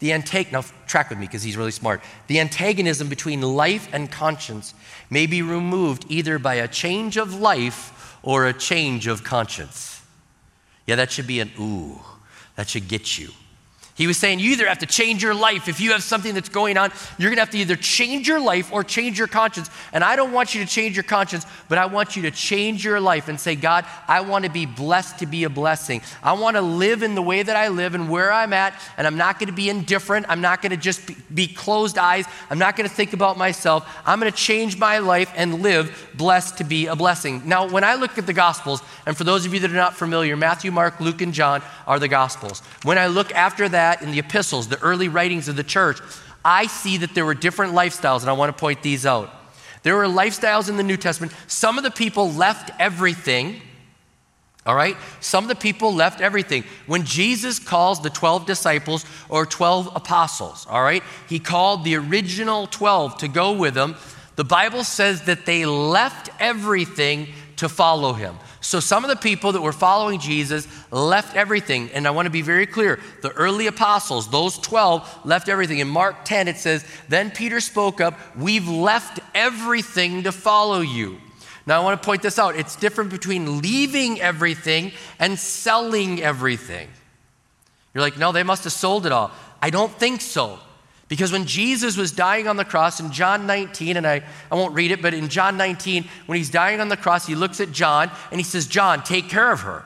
the 0.00 0.10
antag- 0.10 0.50
now 0.50 0.64
track 0.86 1.10
with 1.10 1.18
me 1.18 1.26
because 1.26 1.42
he's 1.42 1.56
really 1.56 1.70
smart. 1.70 2.02
The 2.26 2.40
antagonism 2.40 3.08
between 3.08 3.42
life 3.42 3.88
and 3.92 4.10
conscience 4.10 4.74
may 5.10 5.26
be 5.26 5.42
removed 5.42 6.06
either 6.08 6.38
by 6.38 6.54
a 6.54 6.68
change 6.68 7.16
of 7.16 7.34
life 7.34 7.96
or 8.22 8.46
a 8.46 8.52
change 8.52 9.06
of 9.06 9.24
conscience. 9.24 10.02
Yeah, 10.86 10.96
that 10.96 11.10
should 11.10 11.26
be 11.26 11.40
an 11.40 11.50
ooh. 11.58 12.00
That 12.56 12.68
should 12.68 12.88
get 12.88 13.18
you. 13.18 13.30
He 14.00 14.06
was 14.06 14.16
saying 14.16 14.38
you 14.38 14.52
either 14.52 14.66
have 14.66 14.78
to 14.78 14.86
change 14.86 15.22
your 15.22 15.34
life. 15.34 15.68
If 15.68 15.78
you 15.78 15.92
have 15.92 16.02
something 16.02 16.32
that's 16.32 16.48
going 16.48 16.78
on, 16.78 16.90
you're 17.18 17.28
going 17.28 17.36
to 17.36 17.42
have 17.42 17.50
to 17.50 17.58
either 17.58 17.76
change 17.76 18.26
your 18.26 18.40
life 18.40 18.72
or 18.72 18.82
change 18.82 19.18
your 19.18 19.28
conscience. 19.28 19.68
And 19.92 20.02
I 20.02 20.16
don't 20.16 20.32
want 20.32 20.54
you 20.54 20.64
to 20.64 20.66
change 20.66 20.96
your 20.96 21.02
conscience, 21.02 21.44
but 21.68 21.76
I 21.76 21.84
want 21.84 22.16
you 22.16 22.22
to 22.22 22.30
change 22.30 22.82
your 22.82 22.98
life 22.98 23.28
and 23.28 23.38
say, 23.38 23.56
God, 23.56 23.84
I 24.08 24.22
want 24.22 24.46
to 24.46 24.50
be 24.50 24.64
blessed 24.64 25.18
to 25.18 25.26
be 25.26 25.44
a 25.44 25.50
blessing. 25.50 26.00
I 26.22 26.32
want 26.32 26.56
to 26.56 26.62
live 26.62 27.02
in 27.02 27.14
the 27.14 27.20
way 27.20 27.42
that 27.42 27.56
I 27.56 27.68
live 27.68 27.94
and 27.94 28.08
where 28.08 28.32
I'm 28.32 28.54
at, 28.54 28.72
and 28.96 29.06
I'm 29.06 29.18
not 29.18 29.38
going 29.38 29.48
to 29.48 29.52
be 29.52 29.68
indifferent. 29.68 30.24
I'm 30.30 30.40
not 30.40 30.62
going 30.62 30.70
to 30.70 30.78
just 30.78 31.02
be, 31.34 31.46
closed 31.46 31.98
eyes. 31.98 32.24
I'm 32.48 32.58
not 32.58 32.76
going 32.76 32.88
to 32.88 32.94
think 32.94 33.12
about 33.12 33.36
myself. 33.36 33.86
I'm 34.06 34.18
going 34.18 34.32
to 34.32 34.38
change 34.38 34.78
my 34.78 35.00
life 35.00 35.30
and 35.36 35.60
live 35.60 36.10
blessed 36.14 36.56
to 36.56 36.64
be 36.64 36.86
a 36.86 36.96
blessing. 36.96 37.42
Now, 37.44 37.68
when 37.68 37.84
I 37.84 37.96
look 37.96 38.16
at 38.16 38.26
the 38.26 38.32
Gospels, 38.32 38.80
and 39.04 39.14
for 39.14 39.24
those 39.24 39.44
of 39.44 39.52
you 39.52 39.60
that 39.60 39.70
are 39.70 39.74
not 39.74 39.94
familiar, 39.94 40.38
Matthew, 40.38 40.70
Mark, 40.70 41.00
Luke, 41.00 41.20
and 41.20 41.34
John 41.34 41.60
are 41.86 41.98
the 41.98 42.08
Gospels. 42.08 42.60
When 42.84 42.96
I 42.96 43.08
look 43.08 43.34
after 43.34 43.68
that, 43.68 43.89
that 43.90 44.02
in 44.02 44.12
the 44.12 44.20
epistles, 44.20 44.68
the 44.68 44.80
early 44.80 45.08
writings 45.08 45.48
of 45.48 45.56
the 45.56 45.64
church, 45.64 45.98
I 46.44 46.66
see 46.66 46.98
that 46.98 47.14
there 47.14 47.24
were 47.24 47.34
different 47.34 47.74
lifestyles, 47.74 48.20
and 48.20 48.30
I 48.30 48.34
want 48.34 48.56
to 48.56 48.58
point 48.58 48.82
these 48.82 49.04
out. 49.04 49.30
There 49.82 49.96
were 49.96 50.04
lifestyles 50.04 50.68
in 50.68 50.76
the 50.76 50.82
New 50.82 50.96
Testament. 50.96 51.32
Some 51.46 51.76
of 51.76 51.84
the 51.84 51.90
people 51.90 52.30
left 52.30 52.70
everything. 52.78 53.60
All 54.64 54.74
right? 54.74 54.96
Some 55.20 55.44
of 55.44 55.48
the 55.48 55.56
people 55.56 55.92
left 55.92 56.20
everything. 56.20 56.64
When 56.86 57.04
Jesus 57.04 57.58
calls 57.58 58.00
the 58.00 58.10
12 58.10 58.46
disciples 58.46 59.04
or 59.28 59.44
12 59.44 59.90
apostles, 59.96 60.66
all 60.68 60.82
right, 60.82 61.02
he 61.28 61.38
called 61.38 61.82
the 61.82 61.96
original 61.96 62.66
12 62.66 63.18
to 63.18 63.28
go 63.28 63.52
with 63.52 63.76
him. 63.76 63.96
The 64.36 64.44
Bible 64.44 64.84
says 64.84 65.22
that 65.22 65.46
they 65.46 65.66
left 65.66 66.30
everything 66.38 67.28
to 67.56 67.68
follow 67.68 68.12
him. 68.12 68.36
So 68.60 68.78
some 68.78 69.04
of 69.04 69.10
the 69.10 69.16
people 69.16 69.52
that 69.52 69.62
were 69.62 69.72
following 69.72 70.20
Jesus 70.20 70.68
left 70.90 71.34
everything. 71.34 71.90
And 71.92 72.06
I 72.06 72.10
want 72.10 72.26
to 72.26 72.30
be 72.30 72.42
very 72.42 72.66
clear 72.66 73.00
the 73.22 73.30
early 73.30 73.66
apostles, 73.66 74.30
those 74.30 74.58
12, 74.58 75.24
left 75.24 75.48
everything. 75.48 75.78
In 75.78 75.88
Mark 75.88 76.24
10, 76.24 76.46
it 76.46 76.58
says, 76.58 76.84
Then 77.08 77.30
Peter 77.30 77.60
spoke 77.60 78.00
up, 78.00 78.18
We've 78.36 78.68
left 78.68 79.20
everything 79.34 80.24
to 80.24 80.32
follow 80.32 80.80
you. 80.80 81.18
Now 81.66 81.80
I 81.80 81.84
want 81.84 82.00
to 82.00 82.04
point 82.04 82.22
this 82.22 82.38
out. 82.38 82.56
It's 82.56 82.76
different 82.76 83.10
between 83.10 83.60
leaving 83.60 84.20
everything 84.20 84.92
and 85.18 85.38
selling 85.38 86.22
everything. 86.22 86.88
You're 87.94 88.02
like, 88.02 88.18
no, 88.18 88.32
they 88.32 88.42
must 88.42 88.64
have 88.64 88.72
sold 88.72 89.06
it 89.06 89.12
all. 89.12 89.30
I 89.60 89.70
don't 89.70 89.92
think 89.92 90.20
so. 90.20 90.58
Because 91.10 91.32
when 91.32 91.44
Jesus 91.44 91.96
was 91.96 92.12
dying 92.12 92.46
on 92.46 92.56
the 92.56 92.64
cross 92.64 93.00
in 93.00 93.10
John 93.10 93.44
19, 93.44 93.96
and 93.96 94.06
I, 94.06 94.22
I 94.48 94.54
won't 94.54 94.74
read 94.74 94.92
it, 94.92 95.02
but 95.02 95.12
in 95.12 95.28
John 95.28 95.56
19, 95.56 96.04
when 96.26 96.38
he's 96.38 96.50
dying 96.50 96.80
on 96.80 96.88
the 96.88 96.96
cross, 96.96 97.26
he 97.26 97.34
looks 97.34 97.60
at 97.60 97.72
John 97.72 98.12
and 98.30 98.38
he 98.38 98.44
says, 98.44 98.68
John, 98.68 99.02
take 99.02 99.28
care 99.28 99.50
of 99.50 99.62
her. 99.62 99.84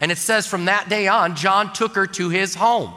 And 0.00 0.10
it 0.10 0.18
says 0.18 0.48
from 0.48 0.64
that 0.64 0.88
day 0.88 1.06
on, 1.06 1.36
John 1.36 1.72
took 1.72 1.94
her 1.94 2.08
to 2.08 2.30
his 2.30 2.56
home. 2.56 2.92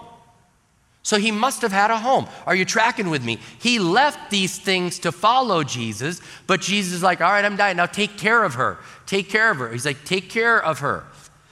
So 1.04 1.18
he 1.20 1.32
must 1.32 1.62
have 1.62 1.72
had 1.72 1.92
a 1.92 2.00
home. 2.00 2.28
Are 2.48 2.56
you 2.56 2.66
tracking 2.66 3.12
with 3.12 3.24
me? 3.24 3.38
He 3.62 3.78
left 3.78 4.32
these 4.32 4.58
things 4.58 4.98
to 5.00 5.12
follow 5.12 5.64
Jesus, 5.64 6.20
but 6.48 6.60
Jesus 6.60 6.92
is 6.92 7.04
like, 7.04 7.22
all 7.22 7.30
right, 7.32 7.46
I'm 7.46 7.56
dying. 7.56 7.78
Now 7.78 7.86
take 7.86 8.18
care 8.18 8.44
of 8.44 8.56
her. 8.56 8.80
Take 9.06 9.30
care 9.30 9.52
of 9.52 9.58
her. 9.58 9.72
He's 9.72 9.86
like, 9.86 10.04
take 10.06 10.28
care 10.28 10.62
of 10.62 10.80
her. 10.80 11.06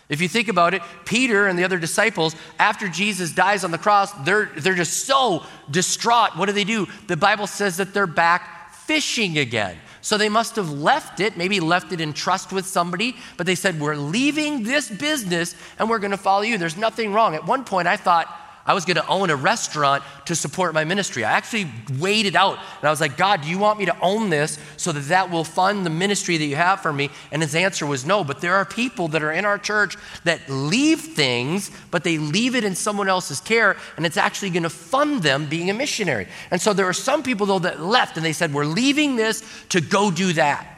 If 0.08 0.22
you 0.22 0.28
think 0.28 0.50
about 0.50 0.74
it, 0.74 0.84
Peter 1.06 1.48
and 1.48 1.58
the 1.58 1.64
other 1.64 1.80
disciples, 1.80 2.36
after 2.60 2.88
Jesus 2.88 3.32
dies 3.32 3.64
on 3.64 3.72
the 3.72 3.78
cross, 3.78 4.12
they're, 4.24 4.52
they're 4.58 4.76
just 4.76 5.06
so 5.06 5.44
distraught. 5.72 6.38
What 6.38 6.46
do 6.46 6.52
they 6.52 6.64
do? 6.64 6.88
The 7.08 7.18
Bible 7.18 7.48
says 7.48 7.78
that 7.78 7.94
they're 7.94 8.06
back 8.06 8.72
fishing 8.86 9.40
again. 9.40 9.78
So 10.02 10.20
they 10.20 10.30
must 10.30 10.56
have 10.58 10.70
left 10.72 11.20
it, 11.20 11.36
maybe 11.36 11.60
left 11.60 11.92
it 11.92 12.00
in 12.00 12.14
trust 12.14 12.54
with 12.54 12.68
somebody, 12.68 13.16
but 13.38 13.48
they 13.48 13.56
said, 13.56 13.80
We're 13.80 13.96
leaving 13.96 14.62
this 14.62 14.88
business 14.88 15.56
and 15.80 15.90
we're 15.90 15.98
going 15.98 16.12
to 16.12 16.18
follow 16.18 16.44
you. 16.44 16.60
There's 16.60 16.78
nothing 16.78 17.12
wrong. 17.12 17.34
At 17.34 17.48
one 17.48 17.64
point, 17.64 17.88
I 17.88 17.98
thought, 17.98 18.28
I 18.68 18.74
was 18.74 18.84
going 18.84 18.96
to 18.96 19.08
own 19.08 19.30
a 19.30 19.36
restaurant 19.36 20.04
to 20.26 20.36
support 20.36 20.74
my 20.74 20.86
ministry. 20.86 21.24
I 21.24 21.34
actually 21.34 21.70
weighed 22.00 22.26
it 22.26 22.36
out 22.36 22.58
and 22.58 22.88
I 22.88 22.90
was 22.90 23.00
like, 23.00 23.16
God, 23.16 23.42
do 23.42 23.48
you 23.48 23.60
want 23.60 23.78
me 23.78 23.86
to 23.86 24.00
own 24.02 24.32
this 24.32 24.58
so 24.76 24.92
that 24.92 25.02
that 25.02 25.30
will 25.30 25.44
fund 25.44 25.86
the 25.86 25.92
ministry 25.92 26.38
that 26.38 26.46
you 26.46 26.56
have 26.56 26.82
for 26.82 26.92
me? 26.92 27.12
And 27.32 27.44
his 27.44 27.54
answer 27.54 27.86
was 27.86 28.08
no. 28.08 28.24
But 28.24 28.42
there 28.42 28.56
are 28.56 28.66
people 28.66 29.08
that 29.10 29.22
are 29.22 29.32
in 29.32 29.46
our 29.46 29.60
church 29.60 29.98
that 30.24 30.50
leave 30.50 31.00
things, 31.00 31.70
but 31.92 32.04
they 32.04 32.18
leave 32.18 32.56
it 32.56 32.64
in 32.64 32.74
someone 32.74 33.08
else's 33.08 33.40
care 33.40 33.78
and 33.98 34.06
it's 34.06 34.18
actually 34.18 34.50
going 34.50 34.64
to 34.64 34.70
fund 34.70 35.22
them 35.22 35.46
being 35.46 35.70
a 35.70 35.74
missionary. 35.74 36.28
And 36.50 36.60
so 36.60 36.74
there 36.74 36.88
are 36.88 36.94
some 36.94 37.22
people, 37.22 37.46
though, 37.46 37.60
that 37.60 37.82
left 37.82 38.18
and 38.18 38.26
they 38.26 38.34
said, 38.34 38.52
We're 38.52 38.66
leaving 38.66 39.16
this 39.16 39.44
to 39.70 39.80
go 39.80 40.10
do 40.10 40.34
that. 40.34 40.75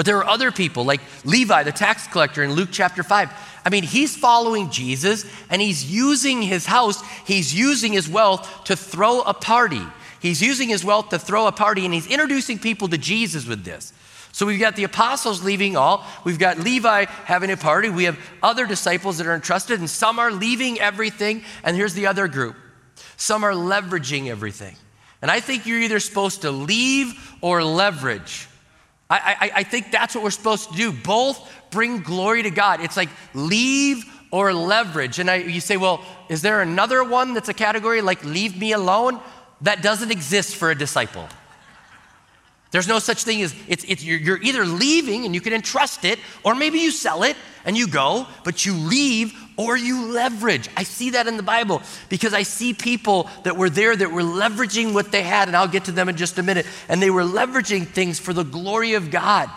But 0.00 0.06
there 0.06 0.16
are 0.16 0.26
other 0.26 0.50
people 0.50 0.86
like 0.86 1.02
Levi, 1.26 1.62
the 1.62 1.72
tax 1.72 2.06
collector 2.06 2.42
in 2.42 2.54
Luke 2.54 2.70
chapter 2.72 3.02
5 3.02 3.30
I 3.66 3.68
mean, 3.68 3.82
he's 3.82 4.16
following 4.16 4.70
Jesus 4.70 5.26
and 5.50 5.60
he's 5.60 5.92
using 5.92 6.40
his 6.40 6.64
house, 6.64 7.02
he's 7.26 7.54
using 7.54 7.92
his 7.92 8.08
wealth 8.08 8.64
to 8.64 8.76
throw 8.76 9.20
a 9.20 9.34
party. 9.34 9.82
He's 10.18 10.40
using 10.40 10.70
his 10.70 10.82
wealth 10.82 11.10
to 11.10 11.18
throw 11.18 11.46
a 11.46 11.52
party 11.52 11.84
and 11.84 11.92
he's 11.92 12.06
introducing 12.06 12.58
people 12.58 12.88
to 12.88 12.96
Jesus 12.96 13.46
with 13.46 13.62
this. 13.62 13.92
So 14.32 14.46
we've 14.46 14.58
got 14.58 14.74
the 14.74 14.84
apostles 14.84 15.44
leaving 15.44 15.76
all. 15.76 16.06
We've 16.24 16.38
got 16.38 16.58
Levi 16.58 17.04
having 17.26 17.50
a 17.50 17.58
party. 17.58 17.90
We 17.90 18.04
have 18.04 18.18
other 18.42 18.64
disciples 18.64 19.18
that 19.18 19.26
are 19.26 19.34
entrusted, 19.34 19.80
and 19.80 19.90
some 19.90 20.18
are 20.18 20.32
leaving 20.32 20.80
everything. 20.80 21.44
And 21.62 21.76
here's 21.76 21.92
the 21.92 22.06
other 22.06 22.26
group 22.26 22.56
some 23.18 23.44
are 23.44 23.52
leveraging 23.52 24.28
everything. 24.28 24.76
And 25.20 25.30
I 25.30 25.40
think 25.40 25.66
you're 25.66 25.82
either 25.82 26.00
supposed 26.00 26.40
to 26.40 26.50
leave 26.50 27.36
or 27.42 27.62
leverage. 27.62 28.46
I, 29.10 29.36
I, 29.40 29.50
I 29.56 29.62
think 29.64 29.90
that's 29.90 30.14
what 30.14 30.22
we're 30.22 30.30
supposed 30.30 30.70
to 30.70 30.76
do. 30.76 30.92
Both 30.92 31.52
bring 31.70 32.00
glory 32.02 32.44
to 32.44 32.50
God. 32.50 32.80
It's 32.80 32.96
like 32.96 33.08
leave 33.34 34.04
or 34.30 34.52
leverage. 34.54 35.18
And 35.18 35.30
I, 35.30 35.36
you 35.36 35.60
say, 35.60 35.76
well, 35.76 36.04
is 36.28 36.42
there 36.42 36.62
another 36.62 37.02
one 37.02 37.34
that's 37.34 37.48
a 37.48 37.54
category 37.54 38.00
like 38.00 38.24
leave 38.24 38.56
me 38.56 38.72
alone? 38.72 39.20
That 39.62 39.82
doesn't 39.82 40.10
exist 40.10 40.56
for 40.56 40.70
a 40.70 40.74
disciple. 40.74 41.28
There's 42.70 42.86
no 42.86 43.00
such 43.00 43.24
thing 43.24 43.42
as 43.42 43.54
it's, 43.66 43.84
it's 43.88 44.04
you're, 44.04 44.18
you're, 44.18 44.42
either 44.42 44.64
leaving 44.64 45.24
and 45.24 45.34
you 45.34 45.40
can 45.40 45.52
entrust 45.52 46.04
it, 46.04 46.20
or 46.44 46.54
maybe 46.54 46.78
you 46.78 46.92
sell 46.92 47.24
it 47.24 47.36
and 47.64 47.76
you 47.76 47.88
go, 47.88 48.26
but 48.44 48.64
you 48.64 48.74
leave 48.74 49.34
or 49.60 49.76
you 49.76 50.06
leverage. 50.06 50.70
I 50.74 50.84
see 50.84 51.10
that 51.10 51.26
in 51.26 51.36
the 51.36 51.42
Bible 51.42 51.82
because 52.08 52.32
I 52.32 52.44
see 52.44 52.72
people 52.72 53.28
that 53.44 53.58
were 53.58 53.68
there 53.68 53.94
that 53.94 54.10
were 54.10 54.22
leveraging 54.22 54.94
what 54.94 55.12
they 55.12 55.22
had, 55.22 55.48
and 55.48 55.56
I'll 55.56 55.68
get 55.68 55.84
to 55.84 55.92
them 55.92 56.08
in 56.08 56.16
just 56.16 56.38
a 56.38 56.42
minute. 56.42 56.64
And 56.88 57.02
they 57.02 57.10
were 57.10 57.24
leveraging 57.24 57.86
things 57.86 58.18
for 58.18 58.32
the 58.32 58.42
glory 58.42 58.94
of 58.94 59.10
God. 59.10 59.50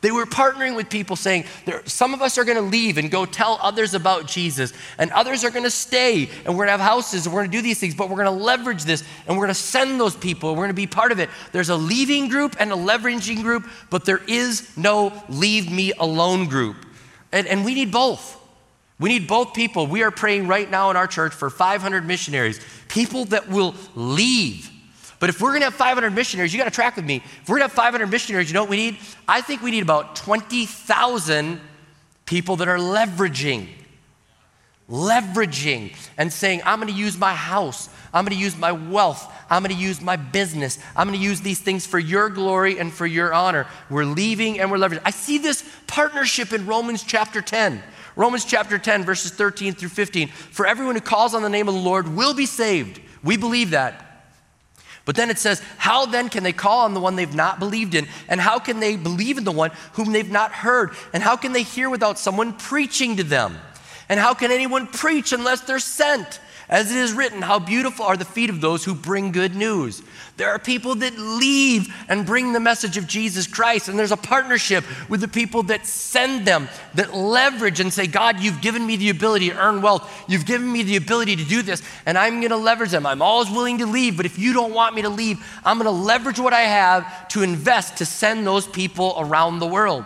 They 0.00 0.10
were 0.10 0.26
partnering 0.26 0.74
with 0.74 0.90
people 0.90 1.14
saying, 1.14 1.44
some 1.86 2.14
of 2.14 2.20
us 2.20 2.36
are 2.36 2.44
going 2.44 2.56
to 2.58 2.62
leave 2.62 2.98
and 2.98 3.12
go 3.12 3.24
tell 3.24 3.60
others 3.62 3.94
about 3.94 4.26
Jesus, 4.26 4.72
and 4.98 5.12
others 5.12 5.44
are 5.44 5.50
going 5.50 5.64
to 5.64 5.70
stay, 5.70 6.28
and 6.44 6.48
we're 6.48 6.66
going 6.66 6.66
to 6.66 6.72
have 6.72 6.80
houses, 6.80 7.24
and 7.24 7.32
we're 7.32 7.42
going 7.42 7.52
to 7.52 7.56
do 7.56 7.62
these 7.62 7.78
things, 7.78 7.94
but 7.94 8.10
we're 8.10 8.22
going 8.22 8.38
to 8.38 8.44
leverage 8.44 8.82
this, 8.82 9.04
and 9.28 9.36
we're 9.36 9.44
going 9.44 9.54
to 9.54 9.60
send 9.60 10.00
those 10.00 10.16
people, 10.16 10.50
and 10.50 10.58
we're 10.58 10.64
going 10.64 10.76
to 10.76 10.82
be 10.82 10.88
part 10.88 11.12
of 11.12 11.20
it. 11.20 11.30
There's 11.52 11.70
a 11.70 11.76
leaving 11.76 12.28
group 12.28 12.56
and 12.58 12.72
a 12.72 12.76
leveraging 12.76 13.42
group, 13.42 13.66
but 13.88 14.04
there 14.04 14.20
is 14.26 14.76
no 14.76 15.12
leave 15.28 15.70
me 15.70 15.92
alone 15.98 16.48
group. 16.48 16.76
And, 17.32 17.46
and 17.46 17.64
we 17.64 17.74
need 17.74 17.92
both. 17.92 18.43
We 18.98 19.08
need 19.08 19.26
both 19.26 19.54
people. 19.54 19.86
We 19.86 20.02
are 20.02 20.10
praying 20.10 20.46
right 20.46 20.70
now 20.70 20.90
in 20.90 20.96
our 20.96 21.06
church 21.06 21.34
for 21.34 21.50
500 21.50 22.06
missionaries, 22.06 22.60
people 22.88 23.24
that 23.26 23.48
will 23.48 23.74
leave 23.94 24.70
but 25.24 25.30
if 25.30 25.40
we're 25.40 25.52
going 25.52 25.60
to 25.60 25.66
have 25.66 25.74
500 25.74 26.10
missionaries, 26.10 26.52
you 26.52 26.58
got 26.58 26.66
to 26.66 26.70
track 26.70 26.96
with 26.96 27.06
me. 27.06 27.16
If 27.16 27.48
we're 27.48 27.58
going 27.58 27.70
to 27.70 27.74
have 27.74 27.82
500 27.84 28.10
missionaries, 28.10 28.50
you 28.50 28.52
know 28.52 28.60
what 28.60 28.68
we 28.68 28.76
need? 28.76 28.98
I 29.26 29.40
think 29.40 29.62
we 29.62 29.70
need 29.70 29.82
about 29.82 30.16
20,000 30.16 31.60
people 32.26 32.56
that 32.56 32.68
are 32.68 32.76
leveraging. 32.76 33.68
leveraging 34.90 35.96
and 36.18 36.30
saying, 36.30 36.60
I'm 36.66 36.78
going 36.78 36.92
to 36.92 36.98
use 36.98 37.16
my 37.16 37.32
house, 37.32 37.88
I'm 38.12 38.26
going 38.26 38.36
to 38.36 38.42
use 38.42 38.54
my 38.54 38.72
wealth, 38.72 39.32
I'm 39.48 39.62
going 39.62 39.74
to 39.74 39.80
use 39.80 40.02
my 40.02 40.16
business, 40.16 40.78
I'm 40.94 41.08
going 41.08 41.18
to 41.18 41.24
use 41.24 41.40
these 41.40 41.58
things 41.58 41.86
for 41.86 41.98
your 41.98 42.28
glory 42.28 42.78
and 42.78 42.92
for 42.92 43.06
your 43.06 43.32
honor. 43.32 43.66
We're 43.88 44.04
leaving 44.04 44.60
and 44.60 44.70
we're 44.70 44.76
leveraging. 44.76 45.00
I 45.06 45.10
see 45.10 45.38
this 45.38 45.64
partnership 45.86 46.52
in 46.52 46.66
Romans 46.66 47.02
chapter 47.02 47.40
10. 47.40 47.82
Romans 48.16 48.44
chapter 48.44 48.78
10, 48.78 49.04
verses 49.04 49.32
13 49.32 49.74
through 49.74 49.88
15. 49.88 50.28
For 50.28 50.66
everyone 50.66 50.94
who 50.94 51.00
calls 51.00 51.34
on 51.34 51.42
the 51.42 51.48
name 51.48 51.68
of 51.68 51.74
the 51.74 51.80
Lord 51.80 52.08
will 52.08 52.34
be 52.34 52.46
saved. 52.46 53.00
We 53.22 53.36
believe 53.36 53.70
that. 53.70 54.04
But 55.04 55.16
then 55.16 55.30
it 55.30 55.38
says, 55.38 55.60
How 55.76 56.06
then 56.06 56.28
can 56.28 56.44
they 56.44 56.52
call 56.52 56.80
on 56.80 56.94
the 56.94 57.00
one 57.00 57.16
they've 57.16 57.34
not 57.34 57.58
believed 57.58 57.94
in? 57.94 58.06
And 58.28 58.40
how 58.40 58.58
can 58.58 58.80
they 58.80 58.96
believe 58.96 59.36
in 59.36 59.44
the 59.44 59.52
one 59.52 59.70
whom 59.94 60.12
they've 60.12 60.30
not 60.30 60.52
heard? 60.52 60.90
And 61.12 61.22
how 61.22 61.36
can 61.36 61.52
they 61.52 61.62
hear 61.62 61.90
without 61.90 62.18
someone 62.18 62.54
preaching 62.54 63.16
to 63.16 63.24
them? 63.24 63.58
And 64.08 64.20
how 64.20 64.34
can 64.34 64.50
anyone 64.50 64.86
preach 64.86 65.32
unless 65.32 65.62
they're 65.62 65.78
sent? 65.78 66.40
As 66.68 66.90
it 66.90 66.96
is 66.96 67.12
written, 67.12 67.42
how 67.42 67.58
beautiful 67.58 68.06
are 68.06 68.16
the 68.16 68.24
feet 68.24 68.48
of 68.48 68.60
those 68.60 68.84
who 68.84 68.94
bring 68.94 69.32
good 69.32 69.54
news. 69.54 70.02
There 70.36 70.48
are 70.48 70.58
people 70.58 70.94
that 70.96 71.18
leave 71.18 71.94
and 72.08 72.24
bring 72.24 72.52
the 72.52 72.60
message 72.60 72.96
of 72.96 73.06
Jesus 73.06 73.46
Christ, 73.46 73.88
and 73.88 73.98
there's 73.98 74.12
a 74.12 74.16
partnership 74.16 74.82
with 75.08 75.20
the 75.20 75.28
people 75.28 75.62
that 75.64 75.86
send 75.86 76.46
them, 76.46 76.68
that 76.94 77.14
leverage 77.14 77.80
and 77.80 77.92
say, 77.92 78.06
God, 78.06 78.40
you've 78.40 78.62
given 78.62 78.84
me 78.86 78.96
the 78.96 79.10
ability 79.10 79.50
to 79.50 79.56
earn 79.56 79.82
wealth. 79.82 80.10
You've 80.26 80.46
given 80.46 80.70
me 80.70 80.82
the 80.82 80.96
ability 80.96 81.36
to 81.36 81.44
do 81.44 81.60
this, 81.60 81.82
and 82.06 82.16
I'm 82.16 82.40
going 82.40 82.50
to 82.50 82.56
leverage 82.56 82.90
them. 82.90 83.04
I'm 83.04 83.22
always 83.22 83.50
willing 83.50 83.78
to 83.78 83.86
leave, 83.86 84.16
but 84.16 84.26
if 84.26 84.38
you 84.38 84.54
don't 84.54 84.72
want 84.72 84.94
me 84.94 85.02
to 85.02 85.10
leave, 85.10 85.44
I'm 85.64 85.78
going 85.78 85.84
to 85.84 86.02
leverage 86.02 86.40
what 86.40 86.54
I 86.54 86.62
have 86.62 87.28
to 87.28 87.42
invest 87.42 87.98
to 87.98 88.06
send 88.06 88.46
those 88.46 88.66
people 88.66 89.14
around 89.18 89.58
the 89.58 89.66
world. 89.66 90.04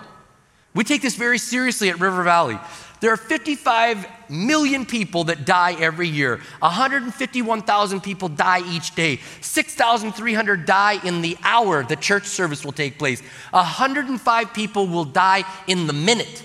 We 0.74 0.84
take 0.84 1.02
this 1.02 1.16
very 1.16 1.38
seriously 1.38 1.88
at 1.88 2.00
River 2.00 2.22
Valley. 2.22 2.58
There 3.00 3.12
are 3.12 3.16
55 3.16 4.06
million 4.28 4.84
people 4.84 5.24
that 5.24 5.44
die 5.44 5.74
every 5.80 6.08
year. 6.08 6.40
151,000 6.60 8.00
people 8.00 8.28
die 8.28 8.62
each 8.70 8.94
day. 8.94 9.20
6,300 9.40 10.66
die 10.66 11.00
in 11.04 11.22
the 11.22 11.36
hour 11.42 11.84
the 11.84 11.96
church 11.96 12.26
service 12.26 12.64
will 12.64 12.72
take 12.72 12.98
place. 12.98 13.20
105 13.50 14.52
people 14.52 14.88
will 14.88 15.04
die 15.04 15.44
in 15.66 15.86
the 15.86 15.92
minute. 15.92 16.42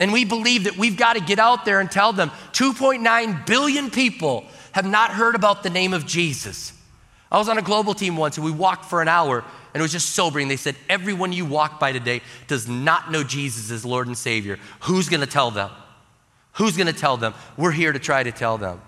And 0.00 0.12
we 0.12 0.24
believe 0.24 0.64
that 0.64 0.76
we've 0.76 0.96
got 0.96 1.14
to 1.14 1.20
get 1.20 1.38
out 1.38 1.64
there 1.64 1.78
and 1.78 1.90
tell 1.90 2.12
them 2.12 2.30
2.9 2.52 3.46
billion 3.46 3.90
people 3.90 4.44
have 4.72 4.86
not 4.86 5.10
heard 5.12 5.34
about 5.34 5.62
the 5.62 5.70
name 5.70 5.92
of 5.92 6.06
Jesus. 6.06 6.72
I 7.30 7.38
was 7.38 7.48
on 7.48 7.58
a 7.58 7.62
global 7.62 7.94
team 7.94 8.16
once 8.16 8.36
and 8.36 8.44
we 8.44 8.50
walked 8.50 8.86
for 8.86 9.00
an 9.00 9.08
hour 9.08 9.44
and 9.72 9.80
it 9.80 9.82
was 9.82 9.92
just 9.92 10.10
sobering. 10.10 10.48
They 10.48 10.56
said, 10.56 10.74
Everyone 10.88 11.32
you 11.32 11.44
walk 11.44 11.78
by 11.78 11.92
today 11.92 12.22
does 12.48 12.66
not 12.66 13.12
know 13.12 13.22
Jesus 13.22 13.70
as 13.70 13.84
Lord 13.84 14.08
and 14.08 14.18
Savior. 14.18 14.58
Who's 14.80 15.08
going 15.08 15.20
to 15.20 15.26
tell 15.26 15.50
them? 15.50 15.70
Who's 16.54 16.76
going 16.76 16.88
to 16.88 16.92
tell 16.92 17.16
them? 17.16 17.34
We're 17.56 17.70
here 17.70 17.92
to 17.92 17.98
try 17.98 18.22
to 18.22 18.32
tell 18.32 18.58
them. 18.58 18.80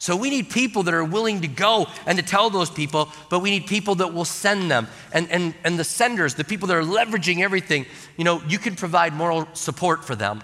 So 0.00 0.14
we 0.14 0.30
need 0.30 0.50
people 0.50 0.84
that 0.84 0.94
are 0.94 1.04
willing 1.04 1.40
to 1.40 1.48
go 1.48 1.86
and 2.06 2.18
to 2.18 2.24
tell 2.24 2.50
those 2.50 2.70
people, 2.70 3.08
but 3.30 3.40
we 3.40 3.50
need 3.50 3.66
people 3.66 3.96
that 3.96 4.14
will 4.14 4.24
send 4.24 4.70
them. 4.70 4.86
And, 5.12 5.28
and, 5.30 5.54
and 5.64 5.76
the 5.78 5.82
senders, 5.82 6.34
the 6.34 6.44
people 6.44 6.68
that 6.68 6.76
are 6.76 6.82
leveraging 6.82 7.40
everything, 7.40 7.84
you 8.16 8.22
know, 8.22 8.40
you 8.46 8.58
can 8.58 8.76
provide 8.76 9.12
moral 9.12 9.48
support 9.54 10.04
for 10.04 10.14
them. 10.14 10.42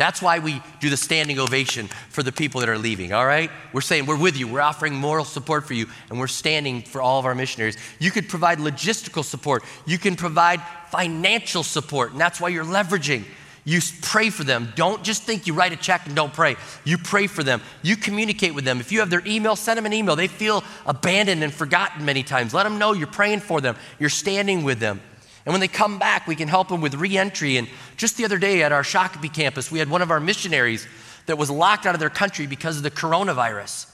That's 0.00 0.22
why 0.22 0.38
we 0.38 0.62
do 0.80 0.88
the 0.88 0.96
standing 0.96 1.38
ovation 1.38 1.86
for 2.08 2.22
the 2.22 2.32
people 2.32 2.60
that 2.60 2.70
are 2.70 2.78
leaving, 2.78 3.12
all 3.12 3.26
right? 3.26 3.50
We're 3.74 3.82
saying 3.82 4.06
we're 4.06 4.16
with 4.16 4.34
you, 4.34 4.48
we're 4.48 4.62
offering 4.62 4.94
moral 4.94 5.26
support 5.26 5.66
for 5.66 5.74
you, 5.74 5.88
and 6.08 6.18
we're 6.18 6.26
standing 6.26 6.80
for 6.80 7.02
all 7.02 7.18
of 7.18 7.26
our 7.26 7.34
missionaries. 7.34 7.76
You 7.98 8.10
could 8.10 8.26
provide 8.26 8.60
logistical 8.60 9.22
support, 9.22 9.62
you 9.84 9.98
can 9.98 10.16
provide 10.16 10.62
financial 10.90 11.62
support, 11.62 12.12
and 12.12 12.20
that's 12.20 12.40
why 12.40 12.48
you're 12.48 12.64
leveraging. 12.64 13.24
You 13.64 13.80
pray 14.00 14.30
for 14.30 14.42
them. 14.42 14.72
Don't 14.74 15.04
just 15.04 15.24
think 15.24 15.46
you 15.46 15.52
write 15.52 15.74
a 15.74 15.76
check 15.76 16.06
and 16.06 16.16
don't 16.16 16.32
pray. 16.32 16.56
You 16.84 16.96
pray 16.96 17.26
for 17.26 17.42
them. 17.42 17.60
You 17.82 17.94
communicate 17.94 18.54
with 18.54 18.64
them. 18.64 18.80
If 18.80 18.90
you 18.90 19.00
have 19.00 19.10
their 19.10 19.22
email, 19.26 19.54
send 19.54 19.76
them 19.76 19.84
an 19.84 19.92
email. 19.92 20.16
They 20.16 20.28
feel 20.28 20.64
abandoned 20.86 21.44
and 21.44 21.52
forgotten 21.52 22.06
many 22.06 22.22
times. 22.22 22.54
Let 22.54 22.62
them 22.62 22.78
know 22.78 22.94
you're 22.94 23.06
praying 23.06 23.40
for 23.40 23.60
them, 23.60 23.76
you're 23.98 24.08
standing 24.08 24.64
with 24.64 24.78
them. 24.78 25.02
And 25.46 25.52
when 25.52 25.60
they 25.60 25.68
come 25.68 25.98
back, 25.98 26.26
we 26.26 26.36
can 26.36 26.48
help 26.48 26.68
them 26.68 26.80
with 26.80 26.94
reentry. 26.94 27.56
And 27.56 27.68
just 27.96 28.16
the 28.16 28.24
other 28.24 28.38
day 28.38 28.62
at 28.62 28.72
our 28.72 28.82
Shakopee 28.82 29.32
campus, 29.32 29.70
we 29.70 29.78
had 29.78 29.88
one 29.88 30.02
of 30.02 30.10
our 30.10 30.20
missionaries 30.20 30.86
that 31.26 31.38
was 31.38 31.50
locked 31.50 31.86
out 31.86 31.94
of 31.94 32.00
their 32.00 32.10
country 32.10 32.46
because 32.46 32.76
of 32.76 32.82
the 32.82 32.90
coronavirus. 32.90 33.86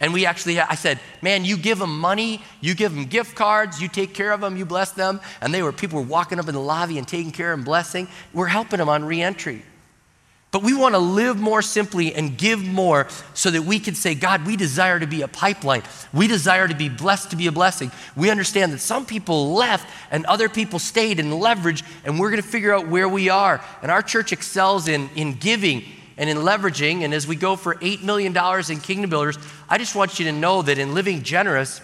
And 0.00 0.12
we 0.12 0.26
actually, 0.26 0.58
I 0.58 0.74
said, 0.74 0.98
man, 1.20 1.44
you 1.44 1.56
give 1.56 1.78
them 1.78 2.00
money, 2.00 2.42
you 2.60 2.74
give 2.74 2.92
them 2.92 3.04
gift 3.04 3.36
cards, 3.36 3.80
you 3.80 3.86
take 3.86 4.14
care 4.14 4.32
of 4.32 4.40
them, 4.40 4.56
you 4.56 4.64
bless 4.64 4.90
them. 4.90 5.20
And 5.40 5.54
they 5.54 5.62
were, 5.62 5.72
people 5.72 6.00
were 6.00 6.08
walking 6.08 6.40
up 6.40 6.48
in 6.48 6.54
the 6.54 6.60
lobby 6.60 6.98
and 6.98 7.06
taking 7.06 7.30
care 7.30 7.52
and 7.52 7.64
blessing. 7.64 8.08
We're 8.32 8.48
helping 8.48 8.78
them 8.78 8.88
on 8.88 9.04
reentry. 9.04 9.62
But 10.52 10.62
we 10.62 10.74
want 10.74 10.94
to 10.94 10.98
live 10.98 11.40
more 11.40 11.62
simply 11.62 12.14
and 12.14 12.36
give 12.36 12.62
more 12.62 13.08
so 13.32 13.50
that 13.50 13.62
we 13.62 13.80
can 13.80 13.94
say, 13.94 14.14
God, 14.14 14.46
we 14.46 14.54
desire 14.54 15.00
to 15.00 15.06
be 15.06 15.22
a 15.22 15.28
pipeline. 15.28 15.82
We 16.12 16.28
desire 16.28 16.68
to 16.68 16.74
be 16.74 16.90
blessed 16.90 17.30
to 17.30 17.36
be 17.36 17.46
a 17.46 17.52
blessing. 17.52 17.90
We 18.16 18.30
understand 18.30 18.70
that 18.74 18.80
some 18.80 19.06
people 19.06 19.54
left 19.54 19.88
and 20.10 20.26
other 20.26 20.50
people 20.50 20.78
stayed 20.78 21.18
and 21.18 21.32
leveraged, 21.32 21.84
and 22.04 22.20
we're 22.20 22.28
going 22.28 22.42
to 22.42 22.46
figure 22.46 22.74
out 22.74 22.86
where 22.86 23.08
we 23.08 23.30
are. 23.30 23.64
And 23.80 23.90
our 23.90 24.02
church 24.02 24.30
excels 24.30 24.88
in, 24.88 25.08
in 25.16 25.32
giving 25.32 25.84
and 26.18 26.28
in 26.28 26.36
leveraging. 26.36 27.00
And 27.00 27.14
as 27.14 27.26
we 27.26 27.34
go 27.34 27.56
for 27.56 27.76
$8 27.76 28.02
million 28.02 28.36
in 28.36 28.80
Kingdom 28.80 29.08
Builders, 29.08 29.38
I 29.70 29.78
just 29.78 29.94
want 29.94 30.18
you 30.18 30.26
to 30.26 30.32
know 30.32 30.60
that 30.60 30.76
in 30.76 30.92
living 30.92 31.22
generous, 31.22 31.80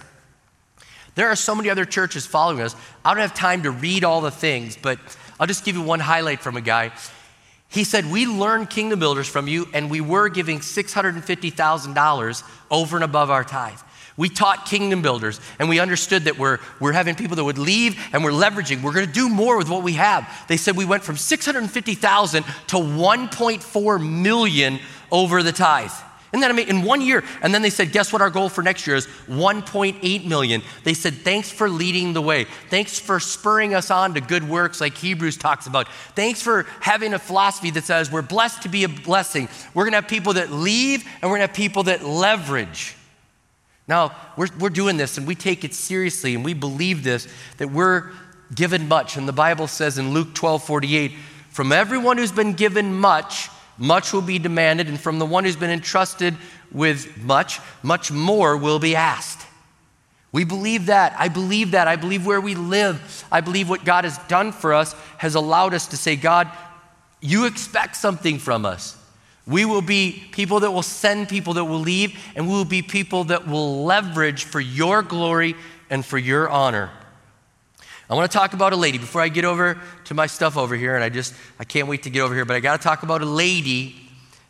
there 1.14 1.28
are 1.28 1.36
so 1.36 1.54
many 1.54 1.70
other 1.70 1.86
churches 1.86 2.26
following 2.26 2.60
us. 2.60 2.76
I 3.02 3.14
don't 3.14 3.22
have 3.22 3.32
time 3.32 3.62
to 3.62 3.70
read 3.70 4.04
all 4.04 4.20
the 4.20 4.30
things, 4.30 4.76
but 4.76 4.98
I'll 5.40 5.46
just 5.46 5.64
give 5.64 5.74
you 5.74 5.82
one 5.82 6.00
highlight 6.00 6.40
from 6.40 6.58
a 6.58 6.60
guy. 6.60 6.92
He 7.68 7.84
said, 7.84 8.10
We 8.10 8.26
learned 8.26 8.70
kingdom 8.70 8.98
builders 8.98 9.28
from 9.28 9.46
you, 9.46 9.68
and 9.72 9.90
we 9.90 10.00
were 10.00 10.28
giving 10.28 10.60
$650,000 10.60 12.42
over 12.70 12.96
and 12.96 13.04
above 13.04 13.30
our 13.30 13.44
tithe. 13.44 13.78
We 14.16 14.28
taught 14.28 14.66
kingdom 14.66 15.00
builders, 15.00 15.40
and 15.60 15.68
we 15.68 15.78
understood 15.78 16.24
that 16.24 16.38
we're, 16.38 16.58
we're 16.80 16.92
having 16.92 17.14
people 17.14 17.36
that 17.36 17.44
would 17.44 17.56
leave 17.56 17.96
and 18.12 18.24
we're 18.24 18.32
leveraging. 18.32 18.82
We're 18.82 18.92
going 18.92 19.06
to 19.06 19.12
do 19.12 19.28
more 19.28 19.56
with 19.56 19.68
what 19.68 19.84
we 19.84 19.92
have. 19.92 20.28
They 20.48 20.56
said 20.56 20.76
we 20.76 20.84
went 20.84 21.04
from 21.04 21.16
650,000 21.16 22.42
to 22.42 22.76
1.4 22.76 24.22
million 24.22 24.80
over 25.12 25.44
the 25.44 25.52
tithe. 25.52 25.92
And 26.32 26.42
then 26.42 26.50
I 26.50 26.54
mean, 26.54 26.68
in 26.68 26.82
one 26.82 27.00
year, 27.00 27.24
and 27.42 27.54
then 27.54 27.62
they 27.62 27.70
said, 27.70 27.90
guess 27.90 28.12
what 28.12 28.20
our 28.20 28.28
goal 28.28 28.50
for 28.50 28.62
next 28.62 28.86
year 28.86 28.96
is? 28.96 29.06
1.8 29.28 30.26
million. 30.26 30.62
They 30.84 30.92
said, 30.92 31.14
thanks 31.14 31.50
for 31.50 31.70
leading 31.70 32.12
the 32.12 32.20
way. 32.20 32.44
Thanks 32.68 32.98
for 32.98 33.18
spurring 33.18 33.74
us 33.74 33.90
on 33.90 34.12
to 34.14 34.20
good 34.20 34.46
works 34.46 34.80
like 34.80 34.94
Hebrews 34.94 35.38
talks 35.38 35.66
about. 35.66 35.88
Thanks 36.14 36.42
for 36.42 36.66
having 36.80 37.14
a 37.14 37.18
philosophy 37.18 37.70
that 37.70 37.84
says 37.84 38.12
we're 38.12 38.20
blessed 38.20 38.62
to 38.62 38.68
be 38.68 38.84
a 38.84 38.88
blessing. 38.88 39.48
We're 39.72 39.84
going 39.84 39.92
to 39.92 40.00
have 40.02 40.08
people 40.08 40.34
that 40.34 40.52
leave 40.52 41.02
and 41.22 41.30
we're 41.30 41.38
going 41.38 41.46
to 41.46 41.52
have 41.52 41.56
people 41.56 41.84
that 41.84 42.04
leverage. 42.04 42.94
Now, 43.86 44.14
we're, 44.36 44.48
we're 44.58 44.68
doing 44.68 44.98
this 44.98 45.16
and 45.16 45.26
we 45.26 45.34
take 45.34 45.64
it 45.64 45.72
seriously 45.72 46.34
and 46.34 46.44
we 46.44 46.52
believe 46.52 47.04
this, 47.04 47.26
that 47.56 47.70
we're 47.70 48.10
given 48.54 48.86
much. 48.86 49.16
And 49.16 49.26
the 49.26 49.32
Bible 49.32 49.66
says 49.66 49.96
in 49.96 50.12
Luke 50.12 50.34
12 50.34 50.62
48, 50.62 51.12
from 51.48 51.72
everyone 51.72 52.18
who's 52.18 52.32
been 52.32 52.52
given 52.52 52.92
much, 52.92 53.48
much 53.78 54.12
will 54.12 54.22
be 54.22 54.38
demanded, 54.38 54.88
and 54.88 55.00
from 55.00 55.18
the 55.18 55.26
one 55.26 55.44
who's 55.44 55.56
been 55.56 55.70
entrusted 55.70 56.36
with 56.72 57.16
much, 57.22 57.60
much 57.82 58.10
more 58.10 58.56
will 58.56 58.78
be 58.78 58.96
asked. 58.96 59.46
We 60.32 60.44
believe 60.44 60.86
that. 60.86 61.14
I 61.18 61.28
believe 61.28 61.70
that. 61.70 61.88
I 61.88 61.96
believe 61.96 62.26
where 62.26 62.40
we 62.40 62.54
live. 62.54 63.24
I 63.32 63.40
believe 63.40 63.68
what 63.68 63.84
God 63.84 64.04
has 64.04 64.18
done 64.28 64.52
for 64.52 64.74
us 64.74 64.94
has 65.16 65.34
allowed 65.34 65.72
us 65.72 65.86
to 65.88 65.96
say, 65.96 66.16
God, 66.16 66.50
you 67.20 67.46
expect 67.46 67.96
something 67.96 68.38
from 68.38 68.66
us. 68.66 68.96
We 69.46 69.64
will 69.64 69.80
be 69.80 70.28
people 70.32 70.60
that 70.60 70.70
will 70.70 70.82
send 70.82 71.28
people 71.30 71.54
that 71.54 71.64
will 71.64 71.80
leave, 71.80 72.18
and 72.36 72.46
we 72.46 72.52
will 72.52 72.66
be 72.66 72.82
people 72.82 73.24
that 73.24 73.48
will 73.48 73.84
leverage 73.84 74.44
for 74.44 74.60
your 74.60 75.02
glory 75.02 75.56
and 75.88 76.04
for 76.04 76.18
your 76.18 76.48
honor. 76.50 76.90
I 78.10 78.14
want 78.14 78.30
to 78.30 78.38
talk 78.38 78.54
about 78.54 78.72
a 78.72 78.76
lady 78.76 78.96
before 78.96 79.20
I 79.20 79.28
get 79.28 79.44
over 79.44 79.78
to 80.04 80.14
my 80.14 80.26
stuff 80.26 80.56
over 80.56 80.74
here, 80.74 80.94
and 80.94 81.04
I 81.04 81.10
just, 81.10 81.34
I 81.58 81.64
can't 81.64 81.88
wait 81.88 82.04
to 82.04 82.10
get 82.10 82.20
over 82.22 82.34
here, 82.34 82.46
but 82.46 82.56
I 82.56 82.60
got 82.60 82.80
to 82.80 82.82
talk 82.82 83.02
about 83.02 83.20
a 83.20 83.26
lady 83.26 83.96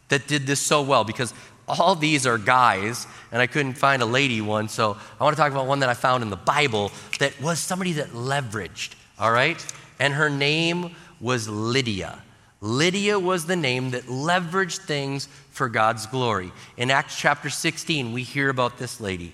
that 0.08 0.28
did 0.28 0.46
this 0.46 0.60
so 0.60 0.82
well 0.82 1.02
because 1.02 1.34
all 1.66 1.94
these 1.96 2.24
are 2.26 2.38
guys, 2.38 3.06
and 3.32 3.42
I 3.42 3.46
couldn't 3.46 3.74
find 3.74 4.00
a 4.00 4.06
lady 4.06 4.40
one, 4.40 4.68
so 4.68 4.96
I 5.20 5.24
want 5.24 5.36
to 5.36 5.42
talk 5.42 5.50
about 5.50 5.66
one 5.66 5.80
that 5.80 5.88
I 5.88 5.94
found 5.94 6.22
in 6.22 6.30
the 6.30 6.36
Bible 6.36 6.92
that 7.18 7.38
was 7.40 7.58
somebody 7.58 7.92
that 7.94 8.10
leveraged, 8.10 8.94
all 9.18 9.32
right? 9.32 9.64
And 9.98 10.14
her 10.14 10.30
name 10.30 10.94
was 11.20 11.48
Lydia. 11.48 12.22
Lydia 12.60 13.18
was 13.18 13.46
the 13.46 13.56
name 13.56 13.90
that 13.90 14.04
leveraged 14.04 14.78
things 14.78 15.28
for 15.50 15.68
God's 15.68 16.06
glory. 16.06 16.52
In 16.76 16.90
Acts 16.90 17.18
chapter 17.18 17.50
16, 17.50 18.12
we 18.12 18.22
hear 18.22 18.48
about 18.48 18.78
this 18.78 19.00
lady. 19.00 19.32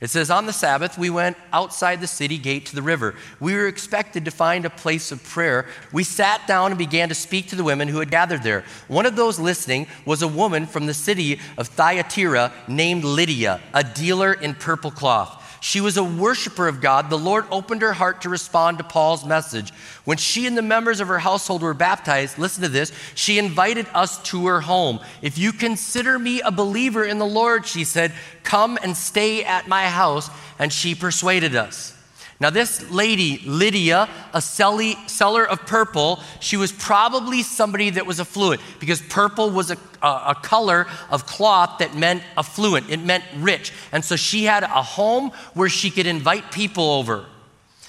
It 0.00 0.10
says, 0.10 0.30
On 0.30 0.44
the 0.46 0.52
Sabbath, 0.52 0.98
we 0.98 1.08
went 1.08 1.36
outside 1.52 2.00
the 2.00 2.06
city 2.06 2.36
gate 2.36 2.66
to 2.66 2.74
the 2.74 2.82
river. 2.82 3.14
We 3.40 3.54
were 3.54 3.66
expected 3.66 4.24
to 4.26 4.30
find 4.30 4.64
a 4.64 4.70
place 4.70 5.10
of 5.10 5.24
prayer. 5.24 5.66
We 5.92 6.04
sat 6.04 6.46
down 6.46 6.70
and 6.70 6.78
began 6.78 7.08
to 7.08 7.14
speak 7.14 7.48
to 7.48 7.56
the 7.56 7.64
women 7.64 7.88
who 7.88 7.98
had 7.98 8.10
gathered 8.10 8.42
there. 8.42 8.64
One 8.88 9.06
of 9.06 9.16
those 9.16 9.38
listening 9.38 9.86
was 10.04 10.20
a 10.20 10.28
woman 10.28 10.66
from 10.66 10.86
the 10.86 10.94
city 10.94 11.40
of 11.56 11.68
Thyatira 11.68 12.52
named 12.68 13.04
Lydia, 13.04 13.60
a 13.72 13.82
dealer 13.82 14.34
in 14.34 14.54
purple 14.54 14.90
cloth. 14.90 15.35
She 15.60 15.80
was 15.80 15.96
a 15.96 16.04
worshiper 16.04 16.68
of 16.68 16.80
God. 16.80 17.10
The 17.10 17.18
Lord 17.18 17.46
opened 17.50 17.82
her 17.82 17.94
heart 17.94 18.22
to 18.22 18.28
respond 18.28 18.78
to 18.78 18.84
Paul's 18.84 19.24
message. 19.24 19.72
When 20.04 20.18
she 20.18 20.46
and 20.46 20.56
the 20.56 20.62
members 20.62 21.00
of 21.00 21.08
her 21.08 21.18
household 21.18 21.62
were 21.62 21.74
baptized, 21.74 22.38
listen 22.38 22.62
to 22.62 22.68
this, 22.68 22.92
she 23.14 23.38
invited 23.38 23.86
us 23.94 24.22
to 24.24 24.46
her 24.46 24.60
home. 24.60 25.00
If 25.22 25.38
you 25.38 25.52
consider 25.52 26.18
me 26.18 26.40
a 26.42 26.50
believer 26.50 27.04
in 27.04 27.18
the 27.18 27.26
Lord, 27.26 27.66
she 27.66 27.84
said, 27.84 28.12
come 28.42 28.78
and 28.82 28.96
stay 28.96 29.44
at 29.44 29.66
my 29.66 29.88
house. 29.88 30.30
And 30.58 30.72
she 30.72 30.94
persuaded 30.94 31.56
us. 31.56 31.95
Now, 32.38 32.50
this 32.50 32.90
lady, 32.90 33.40
Lydia, 33.46 34.10
a 34.34 34.42
seller 34.42 35.48
of 35.48 35.66
purple, 35.66 36.20
she 36.40 36.58
was 36.58 36.70
probably 36.70 37.42
somebody 37.42 37.90
that 37.90 38.04
was 38.04 38.20
affluent 38.20 38.60
because 38.78 39.00
purple 39.00 39.50
was 39.50 39.70
a, 39.70 39.78
a, 40.02 40.36
color 40.42 40.86
of 41.10 41.24
cloth 41.26 41.78
that 41.78 41.96
meant 41.96 42.22
affluent, 42.36 42.90
it 42.90 43.00
meant 43.00 43.24
rich. 43.38 43.72
And 43.90 44.04
so 44.04 44.16
she 44.16 44.44
had 44.44 44.64
a 44.64 44.82
home 44.82 45.30
where 45.54 45.70
she 45.70 45.88
could 45.88 46.06
invite 46.06 46.52
people 46.52 46.84
over. 46.84 47.24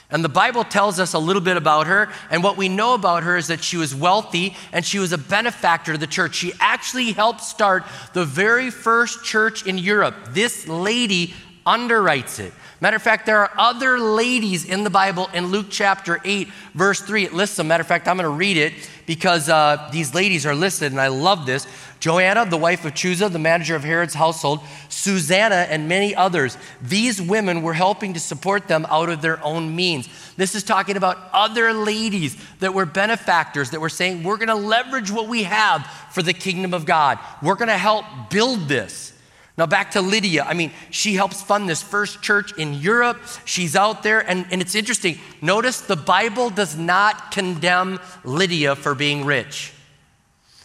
And 0.10 0.23
the 0.23 0.29
Bible 0.29 0.63
tells 0.63 0.97
us 1.01 1.13
a 1.13 1.19
little 1.19 1.41
bit 1.41 1.57
about 1.57 1.88
her. 1.88 2.10
And 2.31 2.41
what 2.41 2.55
we 2.55 2.69
know 2.69 2.93
about 2.93 3.23
her 3.23 3.36
is 3.36 3.47
that 3.47 3.62
she 3.62 3.75
was 3.75 3.93
wealthy 3.93 4.55
and 4.71 4.86
she 4.86 4.99
was 4.99 5.12
a 5.12 5.17
benefactor 5.17 5.91
to 5.91 5.97
the 5.97 6.07
church. 6.07 6.36
She 6.36 6.53
actually 6.62 7.12
helped 7.12 7.41
start 7.41 7.83
the 8.13 8.23
very 8.23 8.69
first 8.69 9.25
church 9.25 9.67
in 9.67 9.77
Europe. 9.77 10.15
This 10.29 10.65
lady 10.69 11.33
underwrites 11.65 12.39
it. 12.39 12.53
Matter 12.79 12.95
of 12.95 13.01
fact, 13.01 13.25
there 13.25 13.39
are 13.39 13.51
other 13.57 13.99
ladies 13.99 14.63
in 14.63 14.83
the 14.83 14.91
Bible 14.91 15.29
in 15.33 15.47
Luke 15.47 15.67
chapter 15.71 16.21
8, 16.23 16.47
verse 16.75 17.01
3. 17.01 17.25
It 17.25 17.33
lists 17.33 17.55
them. 17.55 17.69
Matter 17.69 17.81
of 17.81 17.87
fact, 17.87 18.07
I'm 18.07 18.17
going 18.17 18.29
to 18.29 18.29
read 18.29 18.55
it 18.55 18.73
because 19.07 19.49
uh, 19.49 19.89
these 19.91 20.13
ladies 20.13 20.45
are 20.45 20.53
listed, 20.53 20.91
and 20.91 21.01
I 21.01 21.07
love 21.07 21.47
this. 21.47 21.65
Joanna, 21.99 22.45
the 22.45 22.57
wife 22.57 22.85
of 22.85 22.93
Chuza, 22.93 23.31
the 23.31 23.39
manager 23.39 23.75
of 23.75 23.83
Herod's 23.83 24.13
household, 24.13 24.59
Susanna, 24.89 25.55
and 25.55 25.89
many 25.89 26.13
others. 26.15 26.55
These 26.79 27.19
women 27.19 27.63
were 27.63 27.73
helping 27.73 28.13
to 28.13 28.19
support 28.19 28.67
them 28.67 28.85
out 28.91 29.09
of 29.09 29.23
their 29.23 29.43
own 29.43 29.75
means. 29.75 30.07
This 30.35 30.53
is 30.53 30.63
talking 30.63 30.97
about 30.97 31.17
other 31.33 31.73
ladies 31.73 32.37
that 32.59 32.75
were 32.75 32.85
benefactors 32.85 33.71
that 33.71 33.81
were 33.81 33.89
saying, 33.89 34.21
We're 34.21 34.37
going 34.37 34.49
to 34.49 34.55
leverage 34.55 35.09
what 35.09 35.27
we 35.27 35.43
have 35.43 35.83
for 36.11 36.21
the 36.21 36.33
kingdom 36.33 36.75
of 36.75 36.85
God. 36.85 37.17
We're 37.41 37.55
going 37.55 37.69
to 37.69 37.77
help 37.77 38.05
build 38.29 38.67
this. 38.67 39.13
Now, 39.57 39.65
back 39.65 39.91
to 39.91 40.01
Lydia. 40.01 40.43
I 40.43 40.53
mean, 40.53 40.71
she 40.91 41.15
helps 41.15 41.41
fund 41.41 41.67
this 41.67 41.81
first 41.81 42.21
church 42.21 42.55
in 42.59 42.75
Europe. 42.75 43.19
She's 43.45 43.75
out 43.75 44.03
there, 44.03 44.19
and, 44.19 44.45
and 44.51 44.61
it's 44.61 44.75
interesting. 44.75 45.17
Notice 45.41 45.81
the 45.81 45.95
Bible 45.95 46.51
does 46.51 46.77
not 46.77 47.31
condemn 47.31 47.99
Lydia 48.23 48.75
for 48.75 48.93
being 48.93 49.25
rich. 49.25 49.73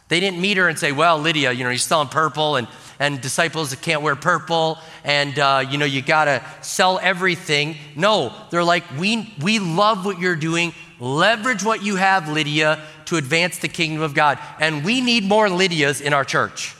They 0.09 0.19
didn't 0.19 0.39
meet 0.39 0.57
her 0.57 0.67
and 0.67 0.77
say, 0.77 0.91
Well, 0.91 1.17
Lydia, 1.17 1.51
you 1.51 1.63
know, 1.63 1.71
you're 1.71 1.79
selling 1.79 2.07
purple, 2.07 2.57
and, 2.57 2.67
and 2.99 3.19
disciples 3.19 3.71
that 3.71 3.81
can't 3.81 4.03
wear 4.03 4.15
purple, 4.15 4.77
and, 5.03 5.39
uh, 5.39 5.65
you 5.67 5.79
know, 5.79 5.85
you 5.85 6.03
got 6.03 6.25
to 6.25 6.43
sell 6.61 6.99
everything. 7.01 7.77
No, 7.95 8.31
they're 8.51 8.63
like, 8.63 8.83
we, 8.99 9.33
we 9.41 9.57
love 9.57 10.05
what 10.05 10.19
you're 10.19 10.35
doing. 10.35 10.71
Leverage 10.99 11.63
what 11.63 11.83
you 11.83 11.95
have, 11.95 12.29
Lydia, 12.29 12.79
to 13.05 13.15
advance 13.15 13.57
the 13.57 13.67
kingdom 13.67 14.03
of 14.03 14.13
God. 14.13 14.37
And 14.59 14.85
we 14.85 15.01
need 15.01 15.23
more 15.23 15.47
Lydias 15.49 15.99
in 15.99 16.13
our 16.13 16.23
church. 16.23 16.75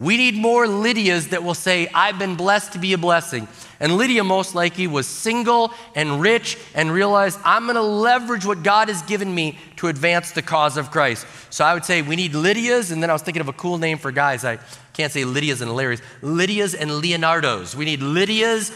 We 0.00 0.16
need 0.16 0.34
more 0.34 0.66
Lydias 0.66 1.28
that 1.28 1.44
will 1.44 1.54
say, 1.54 1.86
I've 1.92 2.18
been 2.18 2.34
blessed 2.34 2.72
to 2.72 2.78
be 2.78 2.94
a 2.94 2.98
blessing. 2.98 3.46
And 3.78 3.98
Lydia, 3.98 4.24
most 4.24 4.54
likely, 4.54 4.86
was 4.86 5.06
single 5.06 5.74
and 5.94 6.22
rich 6.22 6.56
and 6.74 6.90
realized, 6.90 7.38
I'm 7.44 7.64
going 7.64 7.76
to 7.76 7.82
leverage 7.82 8.46
what 8.46 8.62
God 8.62 8.88
has 8.88 9.02
given 9.02 9.34
me 9.34 9.58
to 9.76 9.88
advance 9.88 10.30
the 10.32 10.40
cause 10.40 10.78
of 10.78 10.90
Christ. 10.90 11.26
So 11.50 11.66
I 11.66 11.74
would 11.74 11.84
say 11.84 12.00
we 12.00 12.16
need 12.16 12.32
Lydias, 12.32 12.90
and 12.90 13.02
then 13.02 13.10
I 13.10 13.12
was 13.12 13.20
thinking 13.20 13.42
of 13.42 13.48
a 13.48 13.52
cool 13.52 13.76
name 13.76 13.98
for 13.98 14.10
guys. 14.10 14.42
I 14.42 14.58
can't 14.94 15.12
say 15.12 15.24
Lydias 15.24 15.60
and 15.60 15.76
Larry's. 15.76 16.00
Lydias 16.22 16.74
and 16.74 16.90
Leonardos. 16.90 17.74
We 17.74 17.84
need 17.84 18.00
Lydias 18.00 18.74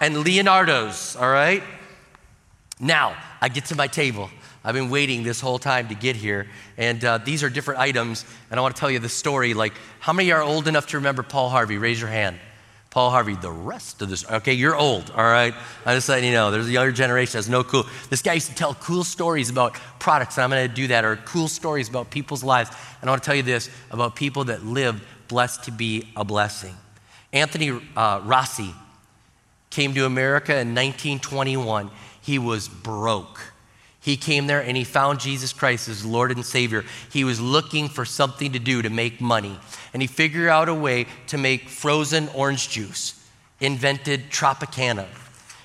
and 0.00 0.16
Leonardos, 0.16 1.20
all 1.20 1.30
right? 1.30 1.62
Now, 2.80 3.16
I 3.40 3.48
get 3.48 3.66
to 3.66 3.76
my 3.76 3.86
table. 3.86 4.28
I've 4.64 4.74
been 4.74 4.88
waiting 4.88 5.22
this 5.22 5.40
whole 5.40 5.58
time 5.58 5.88
to 5.88 5.94
get 5.94 6.16
here. 6.16 6.46
And 6.78 7.04
uh, 7.04 7.18
these 7.18 7.42
are 7.42 7.50
different 7.50 7.80
items. 7.80 8.24
And 8.50 8.58
I 8.58 8.62
want 8.62 8.74
to 8.74 8.80
tell 8.80 8.90
you 8.90 8.98
the 8.98 9.10
story. 9.10 9.52
Like, 9.52 9.74
how 10.00 10.14
many 10.14 10.32
are 10.32 10.42
old 10.42 10.66
enough 10.66 10.86
to 10.88 10.96
remember 10.96 11.22
Paul 11.22 11.50
Harvey? 11.50 11.76
Raise 11.76 12.00
your 12.00 12.10
hand. 12.10 12.38
Paul 12.94 13.10
Harvey, 13.10 13.34
the 13.34 13.50
rest 13.50 14.02
of 14.02 14.08
this. 14.08 14.24
Okay, 14.30 14.52
you're 14.52 14.76
old, 14.76 15.10
all 15.10 15.24
right? 15.24 15.52
I'm 15.84 15.96
just 15.96 16.08
letting 16.08 16.26
you 16.26 16.32
know. 16.32 16.52
There's 16.52 16.68
a 16.68 16.70
younger 16.70 16.92
generation 16.92 17.32
that's 17.32 17.48
no 17.48 17.64
cool. 17.64 17.86
This 18.08 18.22
guy 18.22 18.34
used 18.34 18.48
to 18.50 18.54
tell 18.54 18.72
cool 18.74 19.02
stories 19.02 19.50
about 19.50 19.74
products, 19.98 20.36
and 20.36 20.44
I'm 20.44 20.50
going 20.50 20.68
to 20.68 20.72
do 20.72 20.86
that, 20.86 21.04
or 21.04 21.16
cool 21.16 21.48
stories 21.48 21.88
about 21.88 22.10
people's 22.10 22.44
lives. 22.44 22.70
And 23.00 23.10
I 23.10 23.12
want 23.12 23.20
to 23.20 23.26
tell 23.26 23.34
you 23.34 23.42
this 23.42 23.68
about 23.90 24.14
people 24.14 24.44
that 24.44 24.64
lived 24.64 25.02
blessed 25.26 25.64
to 25.64 25.72
be 25.72 26.08
a 26.14 26.24
blessing. 26.24 26.76
Anthony 27.32 27.80
uh, 27.96 28.20
Rossi 28.22 28.72
came 29.70 29.92
to 29.94 30.06
America 30.06 30.52
in 30.52 30.68
1921. 30.68 31.90
He 32.22 32.38
was 32.38 32.68
broke. 32.68 33.53
He 34.04 34.18
came 34.18 34.46
there 34.46 34.60
and 34.60 34.76
he 34.76 34.84
found 34.84 35.18
Jesus 35.18 35.54
Christ 35.54 35.88
as 35.88 36.04
Lord 36.04 36.30
and 36.30 36.44
Savior. 36.44 36.84
He 37.10 37.24
was 37.24 37.40
looking 37.40 37.88
for 37.88 38.04
something 38.04 38.52
to 38.52 38.58
do 38.58 38.82
to 38.82 38.90
make 38.90 39.18
money. 39.18 39.58
And 39.94 40.02
he 40.02 40.06
figured 40.06 40.50
out 40.50 40.68
a 40.68 40.74
way 40.74 41.06
to 41.28 41.38
make 41.38 41.70
frozen 41.70 42.28
orange 42.34 42.68
juice, 42.68 43.18
invented 43.60 44.30
Tropicana. 44.30 45.06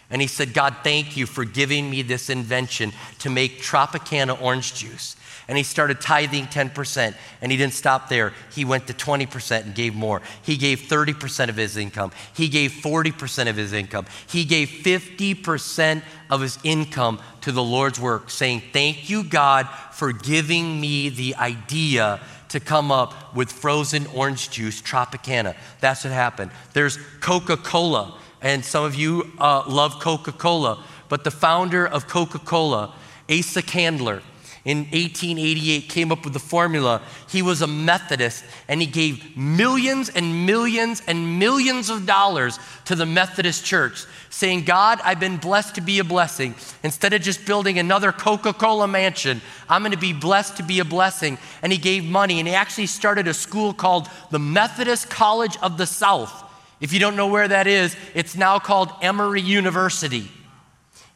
And 0.09 0.21
he 0.21 0.27
said, 0.27 0.53
God, 0.53 0.77
thank 0.83 1.17
you 1.17 1.25
for 1.25 1.43
giving 1.43 1.89
me 1.89 2.01
this 2.01 2.29
invention 2.29 2.93
to 3.19 3.29
make 3.29 3.61
Tropicana 3.61 4.41
orange 4.41 4.73
juice 4.73 5.17
and 5.49 5.57
he 5.57 5.63
started 5.63 5.99
tithing 5.99 6.45
10%. 6.45 7.15
And 7.41 7.51
he 7.51 7.57
didn't 7.57 7.73
stop 7.73 8.07
there. 8.07 8.33
He 8.53 8.63
went 8.63 8.85
to 8.85 8.93
20% 8.93 9.63
and 9.63 9.73
gave 9.73 9.95
more. 9.95 10.21
He 10.43 10.57
gave 10.57 10.81
30% 10.81 11.49
of 11.49 11.55
his 11.55 11.75
income. 11.75 12.11
He 12.35 12.47
gave 12.49 12.71
40% 12.71 13.49
of 13.49 13.55
his 13.55 13.73
income. 13.73 14.05
He 14.27 14.45
gave 14.45 14.69
50% 14.69 16.03
of 16.29 16.41
his 16.41 16.59
income 16.63 17.19
to 17.41 17.51
the 17.51 17.63
Lord's 17.63 17.99
work, 17.99 18.29
saying, 18.29 18.61
Thank 18.71 19.09
you, 19.09 19.23
God, 19.23 19.67
for 19.91 20.13
giving 20.13 20.79
me 20.79 21.09
the 21.09 21.35
idea 21.35 22.19
to 22.49 22.59
come 22.59 22.91
up 22.91 23.35
with 23.35 23.51
frozen 23.51 24.05
orange 24.13 24.51
juice, 24.51 24.83
Tropicana. 24.83 25.55
That's 25.79 26.03
what 26.03 26.13
happened. 26.13 26.51
There's 26.73 26.99
Coca 27.21 27.57
Cola, 27.57 28.19
and 28.39 28.63
some 28.63 28.83
of 28.83 28.93
you 28.93 29.31
uh, 29.39 29.63
love 29.67 29.99
Coca 29.99 30.31
Cola, 30.31 30.83
but 31.09 31.23
the 31.23 31.31
founder 31.31 31.87
of 31.87 32.07
Coca 32.07 32.37
Cola, 32.37 32.93
Asa 33.27 33.63
Candler, 33.63 34.21
in 34.65 34.79
1888 34.79 35.89
came 35.89 36.11
up 36.11 36.23
with 36.23 36.33
the 36.33 36.39
formula. 36.39 37.01
He 37.29 37.41
was 37.41 37.61
a 37.61 37.67
Methodist 37.67 38.43
and 38.67 38.81
he 38.81 38.87
gave 38.87 39.37
millions 39.37 40.09
and 40.09 40.45
millions 40.45 41.01
and 41.07 41.39
millions 41.39 41.89
of 41.89 42.05
dollars 42.05 42.59
to 42.85 42.95
the 42.95 43.05
Methodist 43.05 43.63
church, 43.63 44.05
saying, 44.29 44.65
God, 44.65 44.99
I've 45.03 45.19
been 45.19 45.37
blessed 45.37 45.75
to 45.75 45.81
be 45.81 45.99
a 45.99 46.03
blessing. 46.03 46.55
Instead 46.83 47.13
of 47.13 47.21
just 47.21 47.45
building 47.45 47.79
another 47.79 48.11
Coca 48.11 48.53
Cola 48.53 48.87
mansion, 48.87 49.41
I'm 49.69 49.81
going 49.81 49.91
to 49.91 49.97
be 49.97 50.13
blessed 50.13 50.57
to 50.57 50.63
be 50.63 50.79
a 50.79 50.85
blessing. 50.85 51.37
And 51.61 51.71
he 51.71 51.77
gave 51.77 52.03
money 52.03 52.39
and 52.39 52.47
he 52.47 52.53
actually 52.53 52.87
started 52.87 53.27
a 53.27 53.33
school 53.33 53.73
called 53.73 54.09
the 54.31 54.39
Methodist 54.39 55.09
College 55.09 55.57
of 55.61 55.77
the 55.77 55.85
South. 55.85 56.45
If 56.81 56.93
you 56.93 56.99
don't 56.99 57.15
know 57.15 57.27
where 57.27 57.47
that 57.47 57.67
is, 57.67 57.95
it's 58.13 58.35
now 58.35 58.59
called 58.59 58.91
Emory 59.01 59.41
University. 59.41 60.29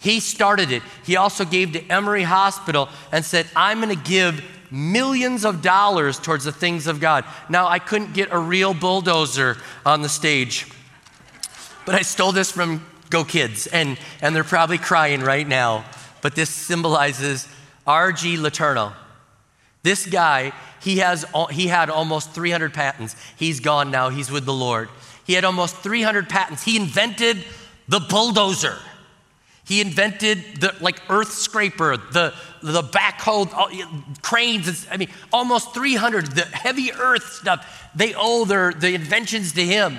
He 0.04 0.20
started 0.20 0.70
it. 0.74 0.84
He 1.06 1.16
also 1.16 1.46
gave 1.46 1.72
to 1.72 1.88
Emory 1.88 2.24
Hospital 2.24 2.90
and 3.14 3.24
said, 3.24 3.48
I'm 3.56 3.80
going 3.80 3.98
to 3.98 4.04
give 4.04 4.44
millions 4.70 5.46
of 5.46 5.62
dollars 5.62 6.20
towards 6.20 6.44
the 6.44 6.52
things 6.52 6.88
of 6.88 7.00
God. 7.00 7.24
Now, 7.48 7.70
I 7.70 7.80
couldn't 7.80 8.14
get 8.14 8.28
a 8.30 8.38
real 8.38 8.74
bulldozer 8.74 9.56
on 9.86 10.02
the 10.02 10.10
stage, 10.10 10.68
but 11.86 11.96
I 11.96 12.02
stole 12.02 12.34
this 12.34 12.52
from 12.52 12.86
Go 13.10 13.24
Kids, 13.24 13.66
and, 13.68 13.98
and 14.22 14.36
they're 14.36 14.44
probably 14.44 14.78
crying 14.78 15.22
right 15.22 15.48
now. 15.48 15.86
But 16.22 16.36
this 16.36 16.50
symbolizes 16.50 17.48
R.G. 17.88 18.36
LeTourneau. 18.36 18.92
This 19.84 20.06
guy, 20.06 20.52
he, 20.82 20.98
has, 20.98 21.24
he 21.52 21.68
had 21.68 21.90
almost 21.90 22.32
300 22.32 22.74
patents. 22.74 23.16
He's 23.38 23.62
gone 23.62 23.90
now, 23.90 24.10
he's 24.10 24.30
with 24.30 24.44
the 24.44 24.54
Lord. 24.54 24.90
He 25.26 25.32
had 25.32 25.46
almost 25.46 25.78
300 25.78 26.28
patents. 26.28 26.62
He 26.66 26.76
invented 26.76 27.46
the 27.88 28.02
bulldozer. 28.02 28.78
He 29.66 29.80
invented 29.80 30.60
the 30.60 30.76
like 30.82 31.02
earth 31.10 31.32
scraper, 31.32 31.96
the 31.98 32.34
the 32.62 32.82
backhoe, 32.82 34.22
cranes. 34.22 34.88
I 34.92 34.98
mean, 34.98 35.10
almost 35.32 35.74
300. 35.74 36.28
The 36.28 36.46
heavy 36.46 36.92
earth 36.92 37.34
stuff. 37.34 37.90
They 37.96 38.14
owe 38.14 38.46
their 38.46 38.74
the 38.74 38.94
inventions 38.94 39.54
to 39.54 39.64
him. 39.64 39.98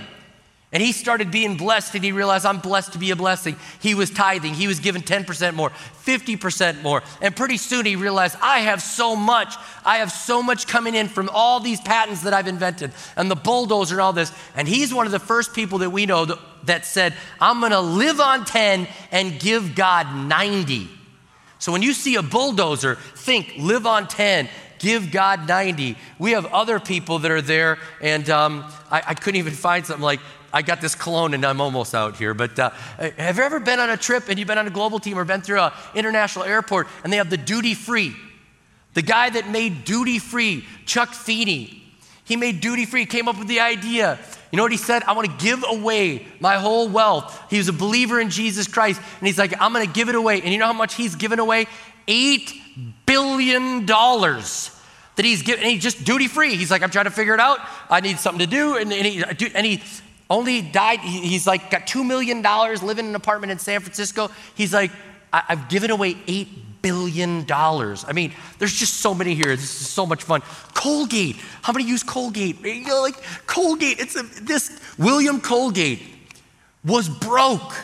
And 0.74 0.82
he 0.82 0.90
started 0.90 1.30
being 1.30 1.56
blessed 1.56 1.94
and 1.94 2.02
he 2.02 2.10
realized, 2.10 2.44
I'm 2.44 2.58
blessed 2.58 2.94
to 2.94 2.98
be 2.98 3.12
a 3.12 3.16
blessing. 3.16 3.54
He 3.80 3.94
was 3.94 4.10
tithing, 4.10 4.54
he 4.54 4.66
was 4.66 4.80
given 4.80 5.02
10% 5.02 5.54
more, 5.54 5.70
50% 5.70 6.82
more. 6.82 7.04
And 7.22 7.34
pretty 7.34 7.58
soon 7.58 7.87
he 7.87 7.94
realized, 7.94 8.37
I 8.42 8.58
have 8.58 8.82
so 8.82 9.14
much. 9.14 9.54
I 9.84 9.98
have 9.98 10.10
so 10.10 10.42
much 10.42 10.66
coming 10.66 10.96
in 10.96 11.06
from 11.06 11.30
all 11.32 11.60
these 11.60 11.80
patents 11.80 12.22
that 12.22 12.34
I've 12.34 12.48
invented 12.48 12.90
and 13.16 13.30
the 13.30 13.37
bulldozer 13.37 13.94
and 13.94 14.00
all 14.02 14.12
this. 14.12 14.32
And 14.56 14.66
he's 14.66 14.92
one 14.92 15.06
of 15.06 15.12
the 15.12 15.20
first 15.20 15.54
people 15.54 15.78
that 15.78 15.90
we 15.90 16.06
know 16.06 16.24
that, 16.24 16.38
that 16.64 16.87
said, 16.87 17.14
I'm 17.40 17.60
going 17.60 17.70
to 17.70 17.80
live 17.80 18.18
on 18.18 18.44
10 18.44 18.88
and 19.12 19.38
give 19.38 19.76
God 19.76 20.12
90. 20.12 20.88
So 21.60 21.70
when 21.70 21.82
you 21.82 21.92
see 21.92 22.16
a 22.16 22.22
bulldozer, 22.22 22.96
think 23.14 23.54
live 23.58 23.87
on 23.87 24.08
10 24.08 24.48
give 24.80 25.12
God 25.12 25.48
90. 25.48 25.96
We 26.18 26.32
have 26.32 26.44
other 26.46 26.78
people 26.78 27.20
that 27.20 27.30
are 27.30 27.40
there, 27.40 27.78
and 28.02 28.28
um, 28.28 28.64
I, 28.90 29.02
I, 29.06 29.14
couldn't 29.14 29.38
even 29.38 29.54
find 29.54 29.87
something 29.87 30.02
like 30.02 30.20
I 30.54 30.62
got 30.62 30.80
this 30.80 30.94
cologne 30.94 31.34
and 31.34 31.44
I'm 31.44 31.60
almost 31.60 31.96
out 31.96 32.16
here. 32.16 32.32
But 32.32 32.56
uh, 32.56 32.70
have 33.18 33.38
you 33.38 33.42
ever 33.42 33.58
been 33.58 33.80
on 33.80 33.90
a 33.90 33.96
trip 33.96 34.28
and 34.28 34.38
you've 34.38 34.46
been 34.46 34.56
on 34.56 34.68
a 34.68 34.70
global 34.70 35.00
team 35.00 35.18
or 35.18 35.24
been 35.24 35.42
through 35.42 35.58
an 35.58 35.72
international 35.96 36.44
airport 36.44 36.86
and 37.02 37.12
they 37.12 37.16
have 37.16 37.28
the 37.28 37.36
duty 37.36 37.74
free? 37.74 38.14
The 38.94 39.02
guy 39.02 39.30
that 39.30 39.50
made 39.50 39.84
duty 39.84 40.20
free, 40.20 40.64
Chuck 40.86 41.12
Feeney, 41.12 41.82
he 42.24 42.36
made 42.36 42.60
duty 42.60 42.86
free, 42.86 43.04
came 43.04 43.26
up 43.26 43.36
with 43.36 43.48
the 43.48 43.58
idea. 43.58 44.16
You 44.52 44.56
know 44.56 44.62
what 44.62 44.70
he 44.70 44.78
said? 44.78 45.02
I 45.02 45.12
want 45.12 45.28
to 45.28 45.44
give 45.44 45.64
away 45.66 46.24
my 46.38 46.54
whole 46.54 46.88
wealth. 46.88 47.50
He 47.50 47.58
was 47.58 47.66
a 47.66 47.72
believer 47.72 48.20
in 48.20 48.30
Jesus 48.30 48.68
Christ. 48.68 49.00
And 49.18 49.26
he's 49.26 49.38
like, 49.38 49.60
I'm 49.60 49.72
going 49.72 49.84
to 49.84 49.92
give 49.92 50.08
it 50.08 50.14
away. 50.14 50.40
And 50.40 50.52
you 50.52 50.58
know 50.60 50.66
how 50.66 50.72
much 50.72 50.94
he's 50.94 51.16
given 51.16 51.40
away? 51.40 51.66
$8 52.06 52.52
billion 53.06 53.86
that 53.86 55.24
he's 55.24 55.42
given, 55.42 55.64
and 55.64 55.72
he's 55.72 55.82
just 55.82 56.04
duty 56.04 56.28
free. 56.28 56.54
He's 56.54 56.70
like, 56.70 56.82
I'm 56.82 56.90
trying 56.90 57.04
to 57.06 57.10
figure 57.10 57.34
it 57.34 57.40
out. 57.40 57.58
I 57.90 58.00
need 58.00 58.18
something 58.18 58.38
to 58.38 58.50
do. 58.50 58.76
And, 58.76 58.92
and, 58.92 59.06
he, 59.06 59.24
and 59.54 59.66
he 59.66 59.82
only 60.30 60.62
died, 60.62 61.00
he's 61.00 61.46
like 61.46 61.70
got 61.70 61.87
$2 61.87 62.06
million 62.06 62.42
living 62.42 63.04
in 63.04 63.10
an 63.10 63.16
apartment 63.16 63.52
in 63.52 63.58
San 63.58 63.80
Francisco. 63.80 64.30
He's 64.54 64.72
like, 64.72 64.90
I've 65.32 65.68
given 65.68 65.90
away 65.90 66.14
$8 66.14 66.48
billion. 66.80 67.44
I 67.50 68.12
mean, 68.14 68.32
there's 68.58 68.74
just 68.74 68.94
so 69.00 69.14
many 69.14 69.34
here. 69.34 69.56
This 69.56 69.80
is 69.80 69.88
so 69.88 70.06
much 70.06 70.22
fun. 70.22 70.42
Colgate. 70.74 71.37
How 71.62 71.72
many 71.72 71.87
use 71.87 72.02
Colgate? 72.02 72.60
You 72.60 72.84
know, 72.87 73.00
like 73.00 73.16
Colgate. 73.46 73.98
It's 73.98 74.16
a, 74.16 74.22
this 74.42 74.80
William 74.98 75.40
Colgate 75.40 76.02
was 76.84 77.08
broke. 77.08 77.74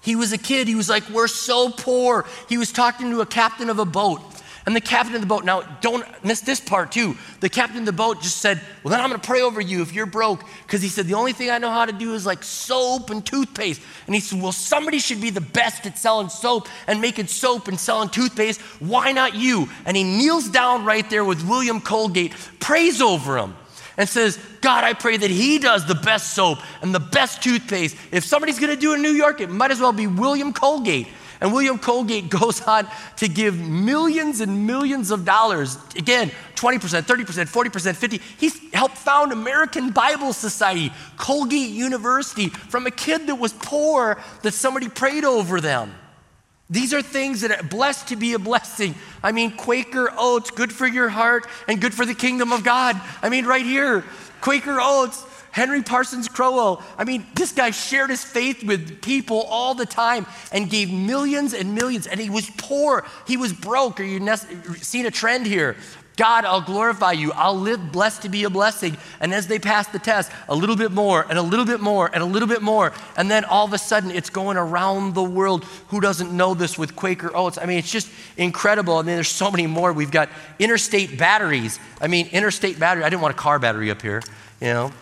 He 0.00 0.16
was 0.16 0.32
a 0.32 0.38
kid. 0.38 0.68
He 0.68 0.74
was 0.74 0.88
like, 0.88 1.08
We're 1.10 1.28
so 1.28 1.70
poor. 1.70 2.24
He 2.48 2.58
was 2.58 2.72
talking 2.72 3.10
to 3.10 3.20
a 3.20 3.26
captain 3.26 3.68
of 3.68 3.78
a 3.78 3.84
boat. 3.84 4.22
And 4.66 4.74
the 4.74 4.80
captain 4.80 5.14
of 5.14 5.20
the 5.20 5.28
boat, 5.28 5.44
now 5.44 5.62
don't 5.80 6.04
miss 6.24 6.40
this 6.40 6.58
part 6.58 6.90
too. 6.90 7.16
The 7.38 7.48
captain 7.48 7.78
of 7.78 7.86
the 7.86 7.92
boat 7.92 8.20
just 8.20 8.38
said, 8.38 8.60
Well, 8.82 8.90
then 8.90 9.00
I'm 9.00 9.10
gonna 9.10 9.22
pray 9.22 9.40
over 9.40 9.60
you 9.60 9.80
if 9.80 9.92
you're 9.92 10.06
broke. 10.06 10.42
Because 10.62 10.82
he 10.82 10.88
said, 10.88 11.06
The 11.06 11.14
only 11.14 11.32
thing 11.32 11.50
I 11.50 11.58
know 11.58 11.70
how 11.70 11.86
to 11.86 11.92
do 11.92 12.14
is 12.14 12.26
like 12.26 12.42
soap 12.42 13.10
and 13.10 13.24
toothpaste. 13.24 13.80
And 14.06 14.14
he 14.14 14.20
said, 14.20 14.42
Well, 14.42 14.50
somebody 14.50 14.98
should 14.98 15.20
be 15.20 15.30
the 15.30 15.40
best 15.40 15.86
at 15.86 15.96
selling 15.96 16.28
soap 16.28 16.66
and 16.88 17.00
making 17.00 17.28
soap 17.28 17.68
and 17.68 17.78
selling 17.78 18.08
toothpaste. 18.08 18.60
Why 18.80 19.12
not 19.12 19.36
you? 19.36 19.68
And 19.84 19.96
he 19.96 20.02
kneels 20.02 20.48
down 20.48 20.84
right 20.84 21.08
there 21.08 21.24
with 21.24 21.48
William 21.48 21.80
Colgate, 21.80 22.34
prays 22.58 23.00
over 23.00 23.38
him 23.38 23.54
and 23.96 24.08
says, 24.08 24.38
God, 24.60 24.82
I 24.82 24.94
pray 24.94 25.16
that 25.16 25.30
he 25.30 25.58
does 25.58 25.86
the 25.86 25.94
best 25.94 26.34
soap 26.34 26.58
and 26.82 26.94
the 26.94 27.00
best 27.00 27.40
toothpaste. 27.40 27.96
If 28.10 28.24
somebody's 28.24 28.58
gonna 28.58 28.74
do 28.74 28.92
it 28.92 28.96
in 28.96 29.02
New 29.02 29.12
York, 29.12 29.40
it 29.40 29.48
might 29.48 29.70
as 29.70 29.80
well 29.80 29.92
be 29.92 30.08
William 30.08 30.52
Colgate. 30.52 31.06
And 31.40 31.52
William 31.52 31.78
Colgate 31.78 32.28
goes 32.40 32.60
on 32.62 32.88
to 33.16 33.28
give 33.28 33.58
millions 33.58 34.40
and 34.40 34.66
millions 34.66 35.10
of 35.10 35.24
dollars. 35.24 35.78
Again, 35.96 36.30
20%, 36.54 37.02
30%, 37.02 37.04
40%, 37.04 37.96
50. 37.96 38.20
He's 38.38 38.72
helped 38.72 38.96
found 38.96 39.32
American 39.32 39.90
Bible 39.90 40.32
Society, 40.32 40.92
Colgate 41.16 41.70
University, 41.70 42.48
from 42.48 42.86
a 42.86 42.90
kid 42.90 43.26
that 43.26 43.36
was 43.36 43.52
poor 43.52 44.20
that 44.42 44.52
somebody 44.52 44.88
prayed 44.88 45.24
over 45.24 45.60
them. 45.60 45.94
These 46.68 46.92
are 46.92 47.02
things 47.02 47.42
that 47.42 47.52
are 47.52 47.62
blessed 47.62 48.08
to 48.08 48.16
be 48.16 48.32
a 48.32 48.38
blessing. 48.40 48.96
I 49.22 49.30
mean, 49.30 49.52
Quaker 49.52 50.10
oats, 50.16 50.50
good 50.50 50.72
for 50.72 50.86
your 50.86 51.08
heart 51.08 51.46
and 51.68 51.80
good 51.80 51.94
for 51.94 52.04
the 52.04 52.14
kingdom 52.14 52.52
of 52.52 52.64
God. 52.64 53.00
I 53.22 53.28
mean, 53.28 53.46
right 53.46 53.64
here, 53.64 54.04
Quaker 54.40 54.78
oats, 54.80 55.24
Henry 55.56 55.82
Parsons 55.82 56.28
Crowell, 56.28 56.82
I 56.98 57.04
mean, 57.04 57.26
this 57.34 57.50
guy 57.50 57.70
shared 57.70 58.10
his 58.10 58.22
faith 58.22 58.62
with 58.62 59.00
people 59.00 59.40
all 59.48 59.74
the 59.74 59.86
time 59.86 60.26
and 60.52 60.68
gave 60.68 60.92
millions 60.92 61.54
and 61.54 61.74
millions, 61.74 62.06
and 62.06 62.20
he 62.20 62.28
was 62.28 62.50
poor. 62.58 63.06
He 63.26 63.38
was 63.38 63.54
broke. 63.54 63.98
Are 63.98 64.04
you 64.04 64.20
seen 64.82 65.06
a 65.06 65.10
trend 65.10 65.46
here? 65.46 65.76
God, 66.18 66.44
I'll 66.44 66.60
glorify 66.60 67.12
you. 67.12 67.32
I'll 67.32 67.56
live 67.56 67.90
blessed 67.90 68.20
to 68.22 68.28
be 68.28 68.44
a 68.44 68.50
blessing. 68.50 68.98
And 69.18 69.32
as 69.32 69.46
they 69.46 69.58
pass 69.58 69.88
the 69.88 69.98
test, 69.98 70.30
a 70.46 70.54
little 70.54 70.76
bit 70.76 70.92
more 70.92 71.24
and 71.26 71.38
a 71.38 71.42
little 71.42 71.64
bit 71.64 71.80
more 71.80 72.10
and 72.12 72.22
a 72.22 72.26
little 72.26 72.48
bit 72.48 72.60
more. 72.60 72.92
And 73.16 73.30
then 73.30 73.46
all 73.46 73.64
of 73.64 73.72
a 73.72 73.78
sudden 73.78 74.10
it's 74.10 74.28
going 74.28 74.58
around 74.58 75.14
the 75.14 75.24
world. 75.24 75.64
Who 75.88 76.02
doesn't 76.02 76.36
know 76.36 76.52
this 76.52 76.76
with 76.76 76.94
Quaker 76.94 77.34
Oats? 77.34 77.56
I 77.56 77.64
mean, 77.64 77.78
it's 77.78 77.90
just 77.90 78.10
incredible. 78.36 78.98
I 78.98 79.02
mean, 79.04 79.14
there's 79.14 79.28
so 79.28 79.50
many 79.50 79.66
more. 79.66 79.94
We've 79.94 80.10
got 80.10 80.28
interstate 80.58 81.16
batteries. 81.16 81.78
I 81.98 82.08
mean, 82.08 82.26
interstate 82.26 82.78
battery. 82.78 83.04
I 83.04 83.08
didn't 83.08 83.22
want 83.22 83.34
a 83.34 83.38
car 83.38 83.58
battery 83.58 83.90
up 83.90 84.02
here, 84.02 84.22
you 84.60 84.68
know. 84.68 84.92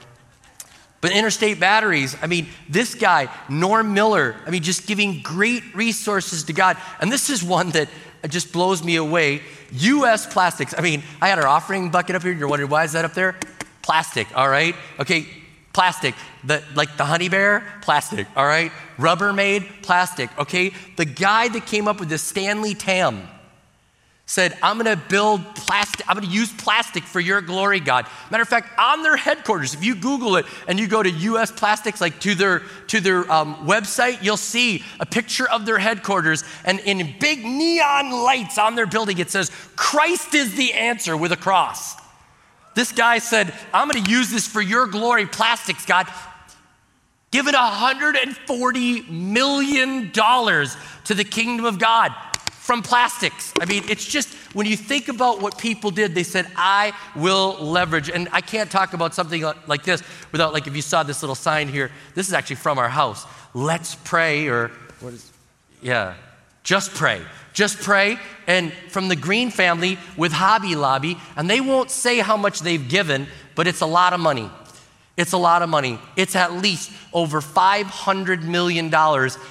But 1.04 1.12
interstate 1.12 1.60
batteries, 1.60 2.16
I 2.22 2.28
mean, 2.28 2.46
this 2.66 2.94
guy, 2.94 3.28
Norm 3.50 3.92
Miller, 3.92 4.36
I 4.46 4.50
mean, 4.50 4.62
just 4.62 4.86
giving 4.86 5.20
great 5.20 5.62
resources 5.74 6.44
to 6.44 6.54
God. 6.54 6.78
And 6.98 7.12
this 7.12 7.28
is 7.28 7.44
one 7.44 7.68
that 7.72 7.90
just 8.30 8.54
blows 8.54 8.82
me 8.82 8.96
away. 8.96 9.42
US 9.72 10.24
plastics. 10.24 10.74
I 10.74 10.80
mean, 10.80 11.02
I 11.20 11.28
had 11.28 11.38
our 11.38 11.46
offering 11.46 11.90
bucket 11.90 12.16
up 12.16 12.22
here. 12.22 12.32
You're 12.32 12.48
wondering, 12.48 12.70
why 12.70 12.84
is 12.84 12.92
that 12.92 13.04
up 13.04 13.12
there? 13.12 13.36
Plastic, 13.82 14.34
all 14.34 14.48
right? 14.48 14.74
Okay, 14.98 15.26
plastic. 15.74 16.14
The, 16.42 16.64
like 16.74 16.96
the 16.96 17.04
honey 17.04 17.28
bear, 17.28 17.70
plastic, 17.82 18.26
all 18.34 18.46
right? 18.46 18.72
Rubbermaid, 18.96 19.82
plastic, 19.82 20.30
okay? 20.38 20.72
The 20.96 21.04
guy 21.04 21.48
that 21.48 21.66
came 21.66 21.86
up 21.86 22.00
with 22.00 22.08
this, 22.08 22.22
Stanley 22.22 22.74
Tam, 22.74 23.28
said, 24.26 24.56
I'm 24.62 24.78
going 24.78 24.96
to 24.96 25.02
build 25.08 25.42
plastic, 25.54 26.08
I'm 26.08 26.16
going 26.16 26.26
to 26.26 26.32
use 26.32 26.50
plastic 26.50 27.04
for 27.04 27.20
your 27.20 27.42
glory, 27.42 27.78
God. 27.78 28.06
Matter 28.30 28.42
of 28.42 28.48
fact, 28.48 28.78
on 28.78 29.02
their 29.02 29.16
headquarters, 29.16 29.74
if 29.74 29.84
you 29.84 29.94
Google 29.94 30.36
it 30.36 30.46
and 30.66 30.80
you 30.80 30.88
go 30.88 31.02
to 31.02 31.10
US 31.10 31.50
Plastics, 31.50 32.00
like 32.00 32.20
to 32.20 32.34
their, 32.34 32.62
to 32.88 33.00
their 33.00 33.30
um, 33.30 33.56
website, 33.66 34.22
you'll 34.22 34.38
see 34.38 34.82
a 34.98 35.04
picture 35.04 35.48
of 35.50 35.66
their 35.66 35.78
headquarters. 35.78 36.42
And 36.64 36.80
in 36.80 37.14
big 37.20 37.44
neon 37.44 38.10
lights 38.10 38.56
on 38.56 38.76
their 38.76 38.86
building, 38.86 39.18
it 39.18 39.30
says, 39.30 39.50
Christ 39.76 40.34
is 40.34 40.54
the 40.54 40.72
answer 40.72 41.16
with 41.16 41.32
a 41.32 41.36
cross. 41.36 41.94
This 42.74 42.92
guy 42.92 43.18
said, 43.18 43.52
I'm 43.74 43.88
going 43.88 44.02
to 44.02 44.10
use 44.10 44.30
this 44.30 44.48
for 44.48 44.62
your 44.62 44.86
glory, 44.86 45.26
plastics, 45.26 45.84
God. 45.84 46.08
Give 47.30 47.46
it 47.46 47.54
$140 47.54 49.10
million 49.10 50.12
to 50.12 51.14
the 51.14 51.24
kingdom 51.24 51.66
of 51.66 51.78
God 51.78 52.14
from 52.64 52.80
plastics. 52.80 53.52
I 53.60 53.66
mean, 53.66 53.84
it's 53.90 54.06
just 54.06 54.32
when 54.54 54.66
you 54.66 54.74
think 54.74 55.08
about 55.08 55.42
what 55.42 55.58
people 55.58 55.90
did, 55.90 56.14
they 56.14 56.22
said, 56.22 56.46
I 56.56 56.94
will 57.14 57.58
leverage. 57.60 58.08
And 58.08 58.26
I 58.32 58.40
can't 58.40 58.70
talk 58.70 58.94
about 58.94 59.14
something 59.14 59.44
like 59.66 59.82
this 59.82 60.02
without, 60.32 60.54
like, 60.54 60.66
if 60.66 60.74
you 60.74 60.80
saw 60.80 61.02
this 61.02 61.22
little 61.22 61.34
sign 61.34 61.68
here, 61.68 61.90
this 62.14 62.26
is 62.26 62.32
actually 62.32 62.56
from 62.56 62.78
our 62.78 62.88
house. 62.88 63.26
Let's 63.52 63.96
pray, 63.96 64.48
or 64.48 64.70
what 65.00 65.12
is, 65.12 65.30
yeah, 65.82 66.14
just 66.62 66.94
pray. 66.94 67.20
Just 67.52 67.82
pray. 67.82 68.18
And 68.46 68.72
from 68.88 69.08
the 69.08 69.16
Green 69.16 69.50
family 69.50 69.98
with 70.16 70.32
Hobby 70.32 70.74
Lobby, 70.74 71.18
and 71.36 71.50
they 71.50 71.60
won't 71.60 71.90
say 71.90 72.20
how 72.20 72.38
much 72.38 72.60
they've 72.60 72.88
given, 72.88 73.26
but 73.56 73.66
it's 73.66 73.82
a 73.82 73.86
lot 73.86 74.14
of 74.14 74.20
money. 74.20 74.50
It's 75.16 75.32
a 75.32 75.38
lot 75.38 75.62
of 75.62 75.68
money. 75.68 76.00
It's 76.16 76.34
at 76.34 76.54
least 76.54 76.90
over 77.12 77.40
$500 77.40 78.42
million 78.42 78.92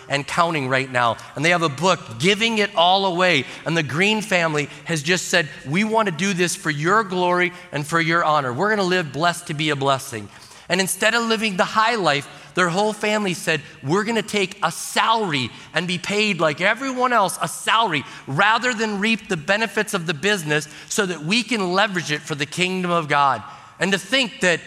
and 0.09 0.27
counting 0.27 0.67
right 0.67 0.91
now. 0.91 1.15
And 1.35 1.45
they 1.45 1.51
have 1.51 1.61
a 1.61 1.69
book 1.69 2.01
giving 2.19 2.57
it 2.57 2.75
all 2.75 3.05
away. 3.05 3.45
And 3.65 3.77
the 3.77 3.83
Green 3.83 4.21
family 4.21 4.67
has 4.83 5.01
just 5.01 5.29
said, 5.29 5.47
We 5.65 5.85
want 5.85 6.09
to 6.09 6.11
do 6.13 6.33
this 6.33 6.53
for 6.53 6.69
your 6.69 7.05
glory 7.05 7.53
and 7.71 7.87
for 7.87 8.01
your 8.01 8.25
honor. 8.25 8.51
We're 8.51 8.75
going 8.75 8.79
to 8.79 8.83
live 8.83 9.13
blessed 9.13 9.47
to 9.47 9.53
be 9.53 9.69
a 9.69 9.75
blessing. 9.75 10.27
And 10.67 10.81
instead 10.81 11.13
of 11.13 11.23
living 11.23 11.55
the 11.55 11.63
high 11.63 11.95
life, 11.95 12.27
their 12.55 12.69
whole 12.69 12.91
family 12.91 13.33
said, 13.33 13.61
We're 13.81 14.03
going 14.03 14.17
to 14.17 14.21
take 14.21 14.59
a 14.63 14.71
salary 14.71 15.49
and 15.73 15.87
be 15.87 15.97
paid 15.97 16.41
like 16.41 16.59
everyone 16.59 17.13
else, 17.13 17.39
a 17.41 17.47
salary, 17.47 18.03
rather 18.27 18.73
than 18.73 18.99
reap 18.99 19.29
the 19.29 19.37
benefits 19.37 19.93
of 19.93 20.07
the 20.07 20.13
business 20.13 20.67
so 20.89 21.05
that 21.05 21.21
we 21.23 21.41
can 21.41 21.71
leverage 21.71 22.11
it 22.11 22.21
for 22.21 22.35
the 22.35 22.45
kingdom 22.45 22.91
of 22.91 23.07
God. 23.07 23.41
And 23.79 23.93
to 23.93 23.97
think 23.97 24.41
that 24.41 24.59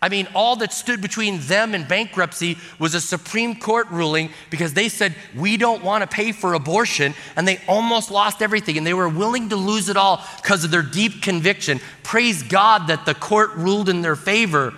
I 0.00 0.08
mean, 0.08 0.28
all 0.32 0.54
that 0.56 0.72
stood 0.72 1.02
between 1.02 1.40
them 1.40 1.74
and 1.74 1.88
bankruptcy 1.88 2.56
was 2.78 2.94
a 2.94 3.00
Supreme 3.00 3.56
Court 3.56 3.88
ruling 3.90 4.30
because 4.48 4.72
they 4.74 4.88
said, 4.88 5.14
we 5.34 5.56
don't 5.56 5.82
want 5.82 6.02
to 6.02 6.06
pay 6.06 6.30
for 6.30 6.54
abortion. 6.54 7.14
And 7.34 7.48
they 7.48 7.60
almost 7.66 8.10
lost 8.10 8.40
everything. 8.40 8.78
And 8.78 8.86
they 8.86 8.94
were 8.94 9.08
willing 9.08 9.48
to 9.48 9.56
lose 9.56 9.88
it 9.88 9.96
all 9.96 10.24
because 10.36 10.62
of 10.62 10.70
their 10.70 10.82
deep 10.82 11.20
conviction. 11.22 11.80
Praise 12.04 12.44
God 12.44 12.86
that 12.86 13.06
the 13.06 13.14
court 13.14 13.54
ruled 13.56 13.88
in 13.88 14.02
their 14.02 14.14
favor. 14.14 14.72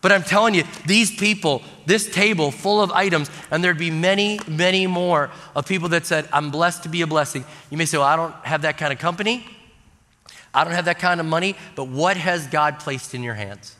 But 0.00 0.12
I'm 0.12 0.22
telling 0.22 0.54
you, 0.54 0.64
these 0.86 1.14
people, 1.14 1.62
this 1.86 2.08
table 2.08 2.52
full 2.52 2.80
of 2.80 2.92
items, 2.92 3.30
and 3.50 3.64
there'd 3.64 3.78
be 3.78 3.90
many, 3.90 4.38
many 4.46 4.86
more 4.86 5.30
of 5.56 5.66
people 5.66 5.88
that 5.90 6.06
said, 6.06 6.28
I'm 6.32 6.50
blessed 6.50 6.84
to 6.84 6.88
be 6.88 7.02
a 7.02 7.06
blessing. 7.06 7.44
You 7.70 7.78
may 7.78 7.84
say, 7.84 7.98
Well, 7.98 8.06
I 8.06 8.16
don't 8.16 8.34
have 8.44 8.62
that 8.62 8.78
kind 8.78 8.92
of 8.92 8.98
company. 8.98 9.46
I 10.54 10.64
don't 10.64 10.74
have 10.74 10.84
that 10.84 10.98
kind 10.98 11.18
of 11.18 11.26
money. 11.26 11.56
But 11.74 11.88
what 11.88 12.16
has 12.16 12.46
God 12.46 12.78
placed 12.78 13.14
in 13.14 13.22
your 13.22 13.34
hands? 13.34 13.76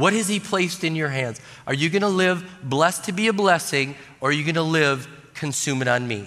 What 0.00 0.14
has 0.14 0.28
He 0.28 0.40
placed 0.40 0.82
in 0.82 0.96
your 0.96 1.10
hands? 1.10 1.42
Are 1.66 1.74
you 1.74 1.90
going 1.90 2.00
to 2.00 2.08
live 2.08 2.42
blessed 2.62 3.04
to 3.04 3.12
be 3.12 3.28
a 3.28 3.34
blessing, 3.34 3.96
or 4.22 4.30
are 4.30 4.32
you 4.32 4.44
going 4.44 4.54
to 4.54 4.62
live 4.62 5.06
consume 5.34 5.82
it 5.82 5.88
on 5.88 6.08
me? 6.08 6.26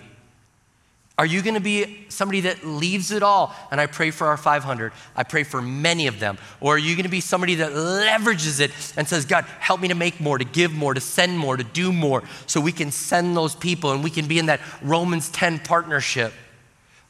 Are 1.18 1.26
you 1.26 1.42
going 1.42 1.56
to 1.56 1.60
be 1.60 2.06
somebody 2.08 2.42
that 2.42 2.64
leaves 2.64 3.10
it 3.10 3.24
all? 3.24 3.56
And 3.72 3.82
I 3.82 3.88
pray 3.88 4.12
for 4.12 4.28
our 4.28 4.38
500. 4.38 4.94
I 5.16 5.24
pray 5.24 5.42
for 5.42 5.60
many 5.60 6.06
of 6.06 6.20
them. 6.20 6.38
Or 6.62 6.76
are 6.76 6.78
you 6.78 6.96
going 6.96 7.06
to 7.06 7.10
be 7.10 7.20
somebody 7.20 7.56
that 7.56 7.72
leverages 7.72 8.60
it 8.60 8.70
and 8.96 9.08
says, 9.08 9.26
God, 9.26 9.46
help 9.60 9.82
me 9.82 9.88
to 9.88 9.96
make 9.96 10.20
more, 10.20 10.38
to 10.38 10.46
give 10.46 10.72
more, 10.72 10.94
to 10.94 11.02
send 11.02 11.40
more, 11.40 11.58
to 11.58 11.64
do 11.64 11.92
more, 11.92 12.22
so 12.46 12.62
we 12.62 12.74
can 12.74 12.92
send 12.92 13.36
those 13.36 13.56
people 13.56 13.92
and 13.92 14.04
we 14.04 14.12
can 14.12 14.28
be 14.28 14.38
in 14.38 14.46
that 14.46 14.62
Romans 14.84 15.30
10 15.32 15.58
partnership? 15.60 16.32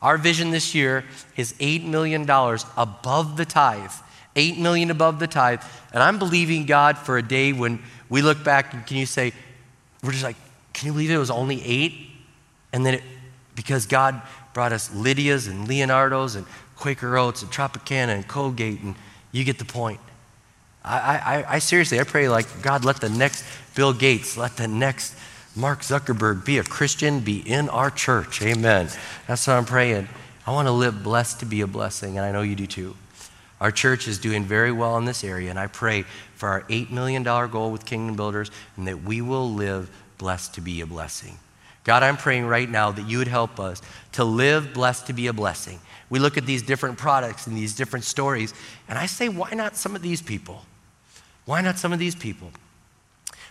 Our 0.01 0.17
vision 0.17 0.51
this 0.51 0.73
year 0.73 1.03
is 1.35 1.51
$8 1.55 1.83
million 1.83 2.21
above 2.23 3.35
the 3.35 3.45
tithe 3.45 3.91
8 4.35 4.57
million 4.57 4.91
above 4.91 5.19
the 5.19 5.27
tithe. 5.27 5.61
And 5.93 6.01
I'm 6.01 6.19
believing 6.19 6.65
God 6.65 6.97
for 6.97 7.17
a 7.17 7.21
day 7.21 7.53
when 7.53 7.79
we 8.09 8.21
look 8.21 8.43
back 8.43 8.73
and 8.73 8.85
can 8.85 8.97
you 8.97 9.05
say, 9.05 9.33
we're 10.03 10.11
just 10.11 10.23
like, 10.23 10.35
can 10.73 10.87
you 10.87 10.93
believe 10.93 11.11
it 11.11 11.17
was 11.17 11.31
only 11.31 11.63
eight? 11.63 11.93
And 12.71 12.85
then 12.85 12.95
it, 12.95 13.03
because 13.55 13.85
God 13.85 14.21
brought 14.53 14.73
us 14.73 14.93
Lydia's 14.93 15.47
and 15.47 15.67
Leonardo's 15.67 16.35
and 16.35 16.45
Quaker 16.75 17.17
Oats 17.17 17.41
and 17.41 17.51
Tropicana 17.51 18.09
and 18.09 18.27
Colgate, 18.27 18.81
and 18.81 18.95
you 19.31 19.43
get 19.43 19.59
the 19.59 19.65
point. 19.65 19.99
I, 20.83 20.97
I, 21.47 21.55
I 21.55 21.59
seriously, 21.59 21.99
I 21.99 22.03
pray 22.03 22.27
like, 22.27 22.61
God, 22.61 22.83
let 22.83 22.99
the 22.99 23.09
next 23.09 23.45
Bill 23.73 23.93
Gates, 23.93 24.35
let 24.35 24.57
the 24.57 24.67
next 24.67 25.15
Mark 25.55 25.81
Zuckerberg 25.81 26.43
be 26.43 26.57
a 26.57 26.63
Christian, 26.63 27.21
be 27.21 27.37
in 27.39 27.69
our 27.69 27.89
church. 27.89 28.41
Amen. 28.41 28.89
That's 29.27 29.47
what 29.47 29.53
I'm 29.53 29.65
praying. 29.65 30.09
I 30.45 30.51
want 30.51 30.67
to 30.67 30.71
live 30.71 31.03
blessed 31.03 31.39
to 31.39 31.45
be 31.45 31.61
a 31.61 31.67
blessing, 31.67 32.17
and 32.17 32.25
I 32.25 32.31
know 32.31 32.41
you 32.41 32.55
do 32.55 32.67
too. 32.67 32.95
Our 33.63 33.71
church 33.71 34.09
is 34.09 34.17
doing 34.17 34.43
very 34.43 34.73
well 34.73 34.97
in 34.97 35.05
this 35.05 35.23
area, 35.23 35.49
and 35.49 35.57
I 35.57 35.67
pray 35.67 36.03
for 36.35 36.49
our 36.49 36.63
$8 36.63 36.91
million 36.91 37.23
goal 37.23 37.71
with 37.71 37.85
Kingdom 37.85 38.17
Builders 38.17 38.51
and 38.75 38.85
that 38.89 39.03
we 39.03 39.21
will 39.21 39.53
live 39.53 39.89
blessed 40.17 40.55
to 40.55 40.61
be 40.61 40.81
a 40.81 40.85
blessing. 40.85 41.39
God, 41.85 42.03
I'm 42.03 42.17
praying 42.17 42.45
right 42.45 42.69
now 42.69 42.91
that 42.91 43.07
you 43.07 43.19
would 43.19 43.29
help 43.29 43.61
us 43.61 43.81
to 44.11 44.25
live 44.25 44.73
blessed 44.73 45.07
to 45.07 45.13
be 45.13 45.27
a 45.27 45.33
blessing. 45.33 45.79
We 46.09 46.19
look 46.19 46.37
at 46.37 46.45
these 46.45 46.61
different 46.61 46.97
products 46.97 47.47
and 47.47 47.55
these 47.55 47.73
different 47.73 48.03
stories, 48.03 48.53
and 48.89 48.99
I 48.99 49.05
say, 49.05 49.29
why 49.29 49.51
not 49.51 49.77
some 49.77 49.95
of 49.95 50.01
these 50.01 50.21
people? 50.21 50.65
Why 51.45 51.61
not 51.61 51.79
some 51.79 51.93
of 51.93 51.99
these 51.99 52.15
people? 52.15 52.51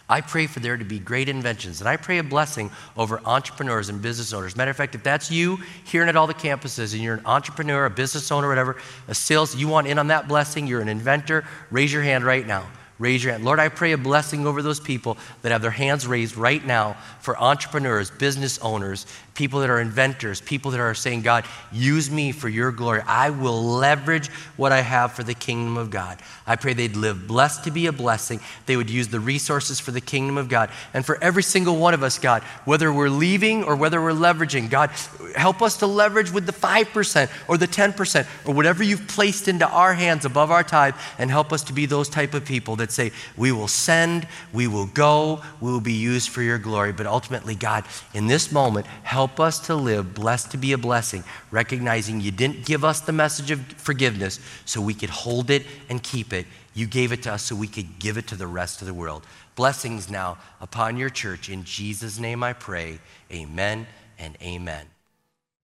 I 0.09 0.21
pray 0.21 0.47
for 0.47 0.61
there 0.61 0.77
to 0.77 0.85
be 0.85 0.99
great 0.99 1.29
inventions, 1.29 1.81
and 1.81 1.89
I 1.89 1.97
pray 1.97 2.19
a 2.19 2.23
blessing 2.23 2.71
over 2.97 3.21
entrepreneurs 3.25 3.89
and 3.89 4.03
business 4.03 4.33
owners. 4.33 4.57
Matter 4.57 4.71
of 4.71 4.77
fact, 4.77 4.95
if 4.95 5.03
that's 5.03 5.31
you 5.31 5.59
here 5.85 6.03
at 6.03 6.17
all 6.17 6.27
the 6.27 6.35
campuses 6.35 6.93
and 6.93 7.03
you're 7.03 7.15
an 7.15 7.27
entrepreneur, 7.27 7.87
a 7.87 7.91
business 7.91 8.31
owner, 8.31 8.49
whatever, 8.49 8.77
a 9.09 9.15
sales, 9.15 9.55
you 9.57 9.69
want 9.69 9.87
in 9.87 9.99
on 9.99 10.09
that 10.09 10.29
blessing, 10.29 10.67
you're 10.67 10.81
an 10.81 10.89
inventor, 10.89 11.45
raise 11.71 11.93
your 11.93 12.03
hand 12.03 12.25
right 12.25 12.47
now. 12.47 12.67
Raise 12.99 13.25
your 13.25 13.33
hand. 13.33 13.45
Lord, 13.45 13.59
I 13.59 13.69
pray 13.69 13.93
a 13.93 13.99
blessing 13.99 14.47
over 14.47 14.63
those 14.63 14.79
people 14.79 15.17
that 15.41 15.51
have 15.51 15.61
their 15.61 15.73
hands 15.73 16.07
raised 16.07 16.37
right 16.37 16.65
now 16.65 16.97
for 17.19 17.37
entrepreneurs, 17.37 18.13
business 18.13 18.61
owners, 18.61 19.07
people 19.35 19.61
that 19.61 19.71
are 19.71 19.81
inventors, 19.81 20.41
people 20.41 20.71
that 20.73 20.81
are 20.81 20.95
saying, 20.95 21.23
God, 21.23 21.45
use 21.73 22.11
me 22.11 22.33
for 22.33 22.49
your 22.49 22.71
glory. 22.71 23.03
I 23.07 23.31
will 23.31 23.63
leverage 23.63 24.29
what 24.57 24.73
I 24.73 24.81
have 24.81 25.13
for 25.13 25.23
the 25.23 25.35
kingdom 25.35 25.77
of 25.77 25.91
God. 25.91 26.19
I 26.47 26.57
pray 26.57 26.75
they'd 26.75 26.97
live 26.97 27.27
blessed 27.27 27.65
to 27.65 27.71
be 27.71 27.87
a 27.87 27.93
blessing. 27.93 28.41
They 28.67 28.77
would 28.77 28.91
use 28.91 29.09
the 29.09 29.21
resources 29.21 29.81
for 29.81 29.91
the 29.91 30.01
kingdom 30.01 30.37
of 30.37 30.49
God. 30.49 30.71
And 30.93 31.05
for 31.05 31.23
every 31.23 31.43
single 31.43 31.77
one 31.77 31.95
of 31.95 32.03
us, 32.03 32.19
God, 32.19 32.43
whether 32.65 32.93
we're 32.93 33.09
leaving 33.09 33.65
or 33.65 33.77
whether 33.77 34.03
we're 34.03 34.13
leveraging, 34.13 34.69
God, 34.69 34.91
help 35.35 35.63
us 35.63 35.79
to 35.79 35.87
leverage 35.87 36.31
with 36.31 36.47
the 36.47 36.53
5% 36.53 37.31
or 37.49 37.57
the 37.57 37.69
10% 37.69 38.27
or 38.47 38.55
whatever 38.55 38.83
you've 38.83 39.09
placed 39.09 39.49
into 39.49 39.67
our 39.67 39.95
hands 39.95 40.25
above 40.25 40.51
our 40.51 40.63
tithe 40.63 40.95
and 41.19 41.31
help 41.31 41.53
us 41.53 41.63
to 41.65 41.73
be 41.73 41.87
those 41.87 42.09
type 42.09 42.35
of 42.35 42.45
people 42.45 42.77
that 42.77 42.91
say, 42.91 43.13
we 43.37 43.53
will 43.53 43.69
send, 43.69 44.27
we 44.53 44.67
will 44.67 44.87
go, 44.87 45.41
we 45.61 45.71
will 45.71 45.81
be 45.81 45.93
used 45.93 46.29
for 46.29 46.43
your 46.43 46.59
glory. 46.59 46.93
But 46.93 47.07
ultimately, 47.07 47.55
God, 47.55 47.85
in 48.13 48.27
this 48.27 48.53
moment, 48.53 48.87
help 49.03 49.22
Help 49.23 49.39
us 49.39 49.61
to 49.61 49.77
live 49.77 50.15
blessed 50.15 50.51
to 50.51 50.57
be 50.57 50.73
a 50.73 50.77
blessing, 50.77 51.23
recognizing 51.53 52.21
you 52.21 52.33
didn't 52.33 52.67
give 52.67 52.85
us 52.85 52.99
the 52.99 53.13
message 53.13 53.53
of 53.53 53.61
forgiveness 53.75 54.41
so 54.65 54.81
we 54.81 54.95
could 54.95 55.11
hold 55.11 55.49
it 55.49 55.65
and 55.89 56.03
keep 56.03 56.33
it. 56.33 56.45
You 56.75 56.89
gave 56.89 57.13
it 57.13 57.23
to 57.23 57.35
us 57.35 57.45
so 57.45 57.55
we 57.55 57.69
could 57.69 58.01
give 58.01 58.17
it 58.19 58.27
to 58.27 58.35
the 58.35 58.49
rest 58.49 58.81
of 58.81 58.89
the 58.89 58.95
world. 58.95 59.25
Blessings 59.55 60.11
now 60.11 60.39
upon 60.61 60.97
your 60.97 61.09
church. 61.09 61.49
In 61.49 61.63
Jesus' 61.63 62.19
name 62.19 62.43
I 62.43 62.53
pray. 62.53 62.99
Amen 63.31 63.87
and 64.19 64.37
amen. 64.43 64.92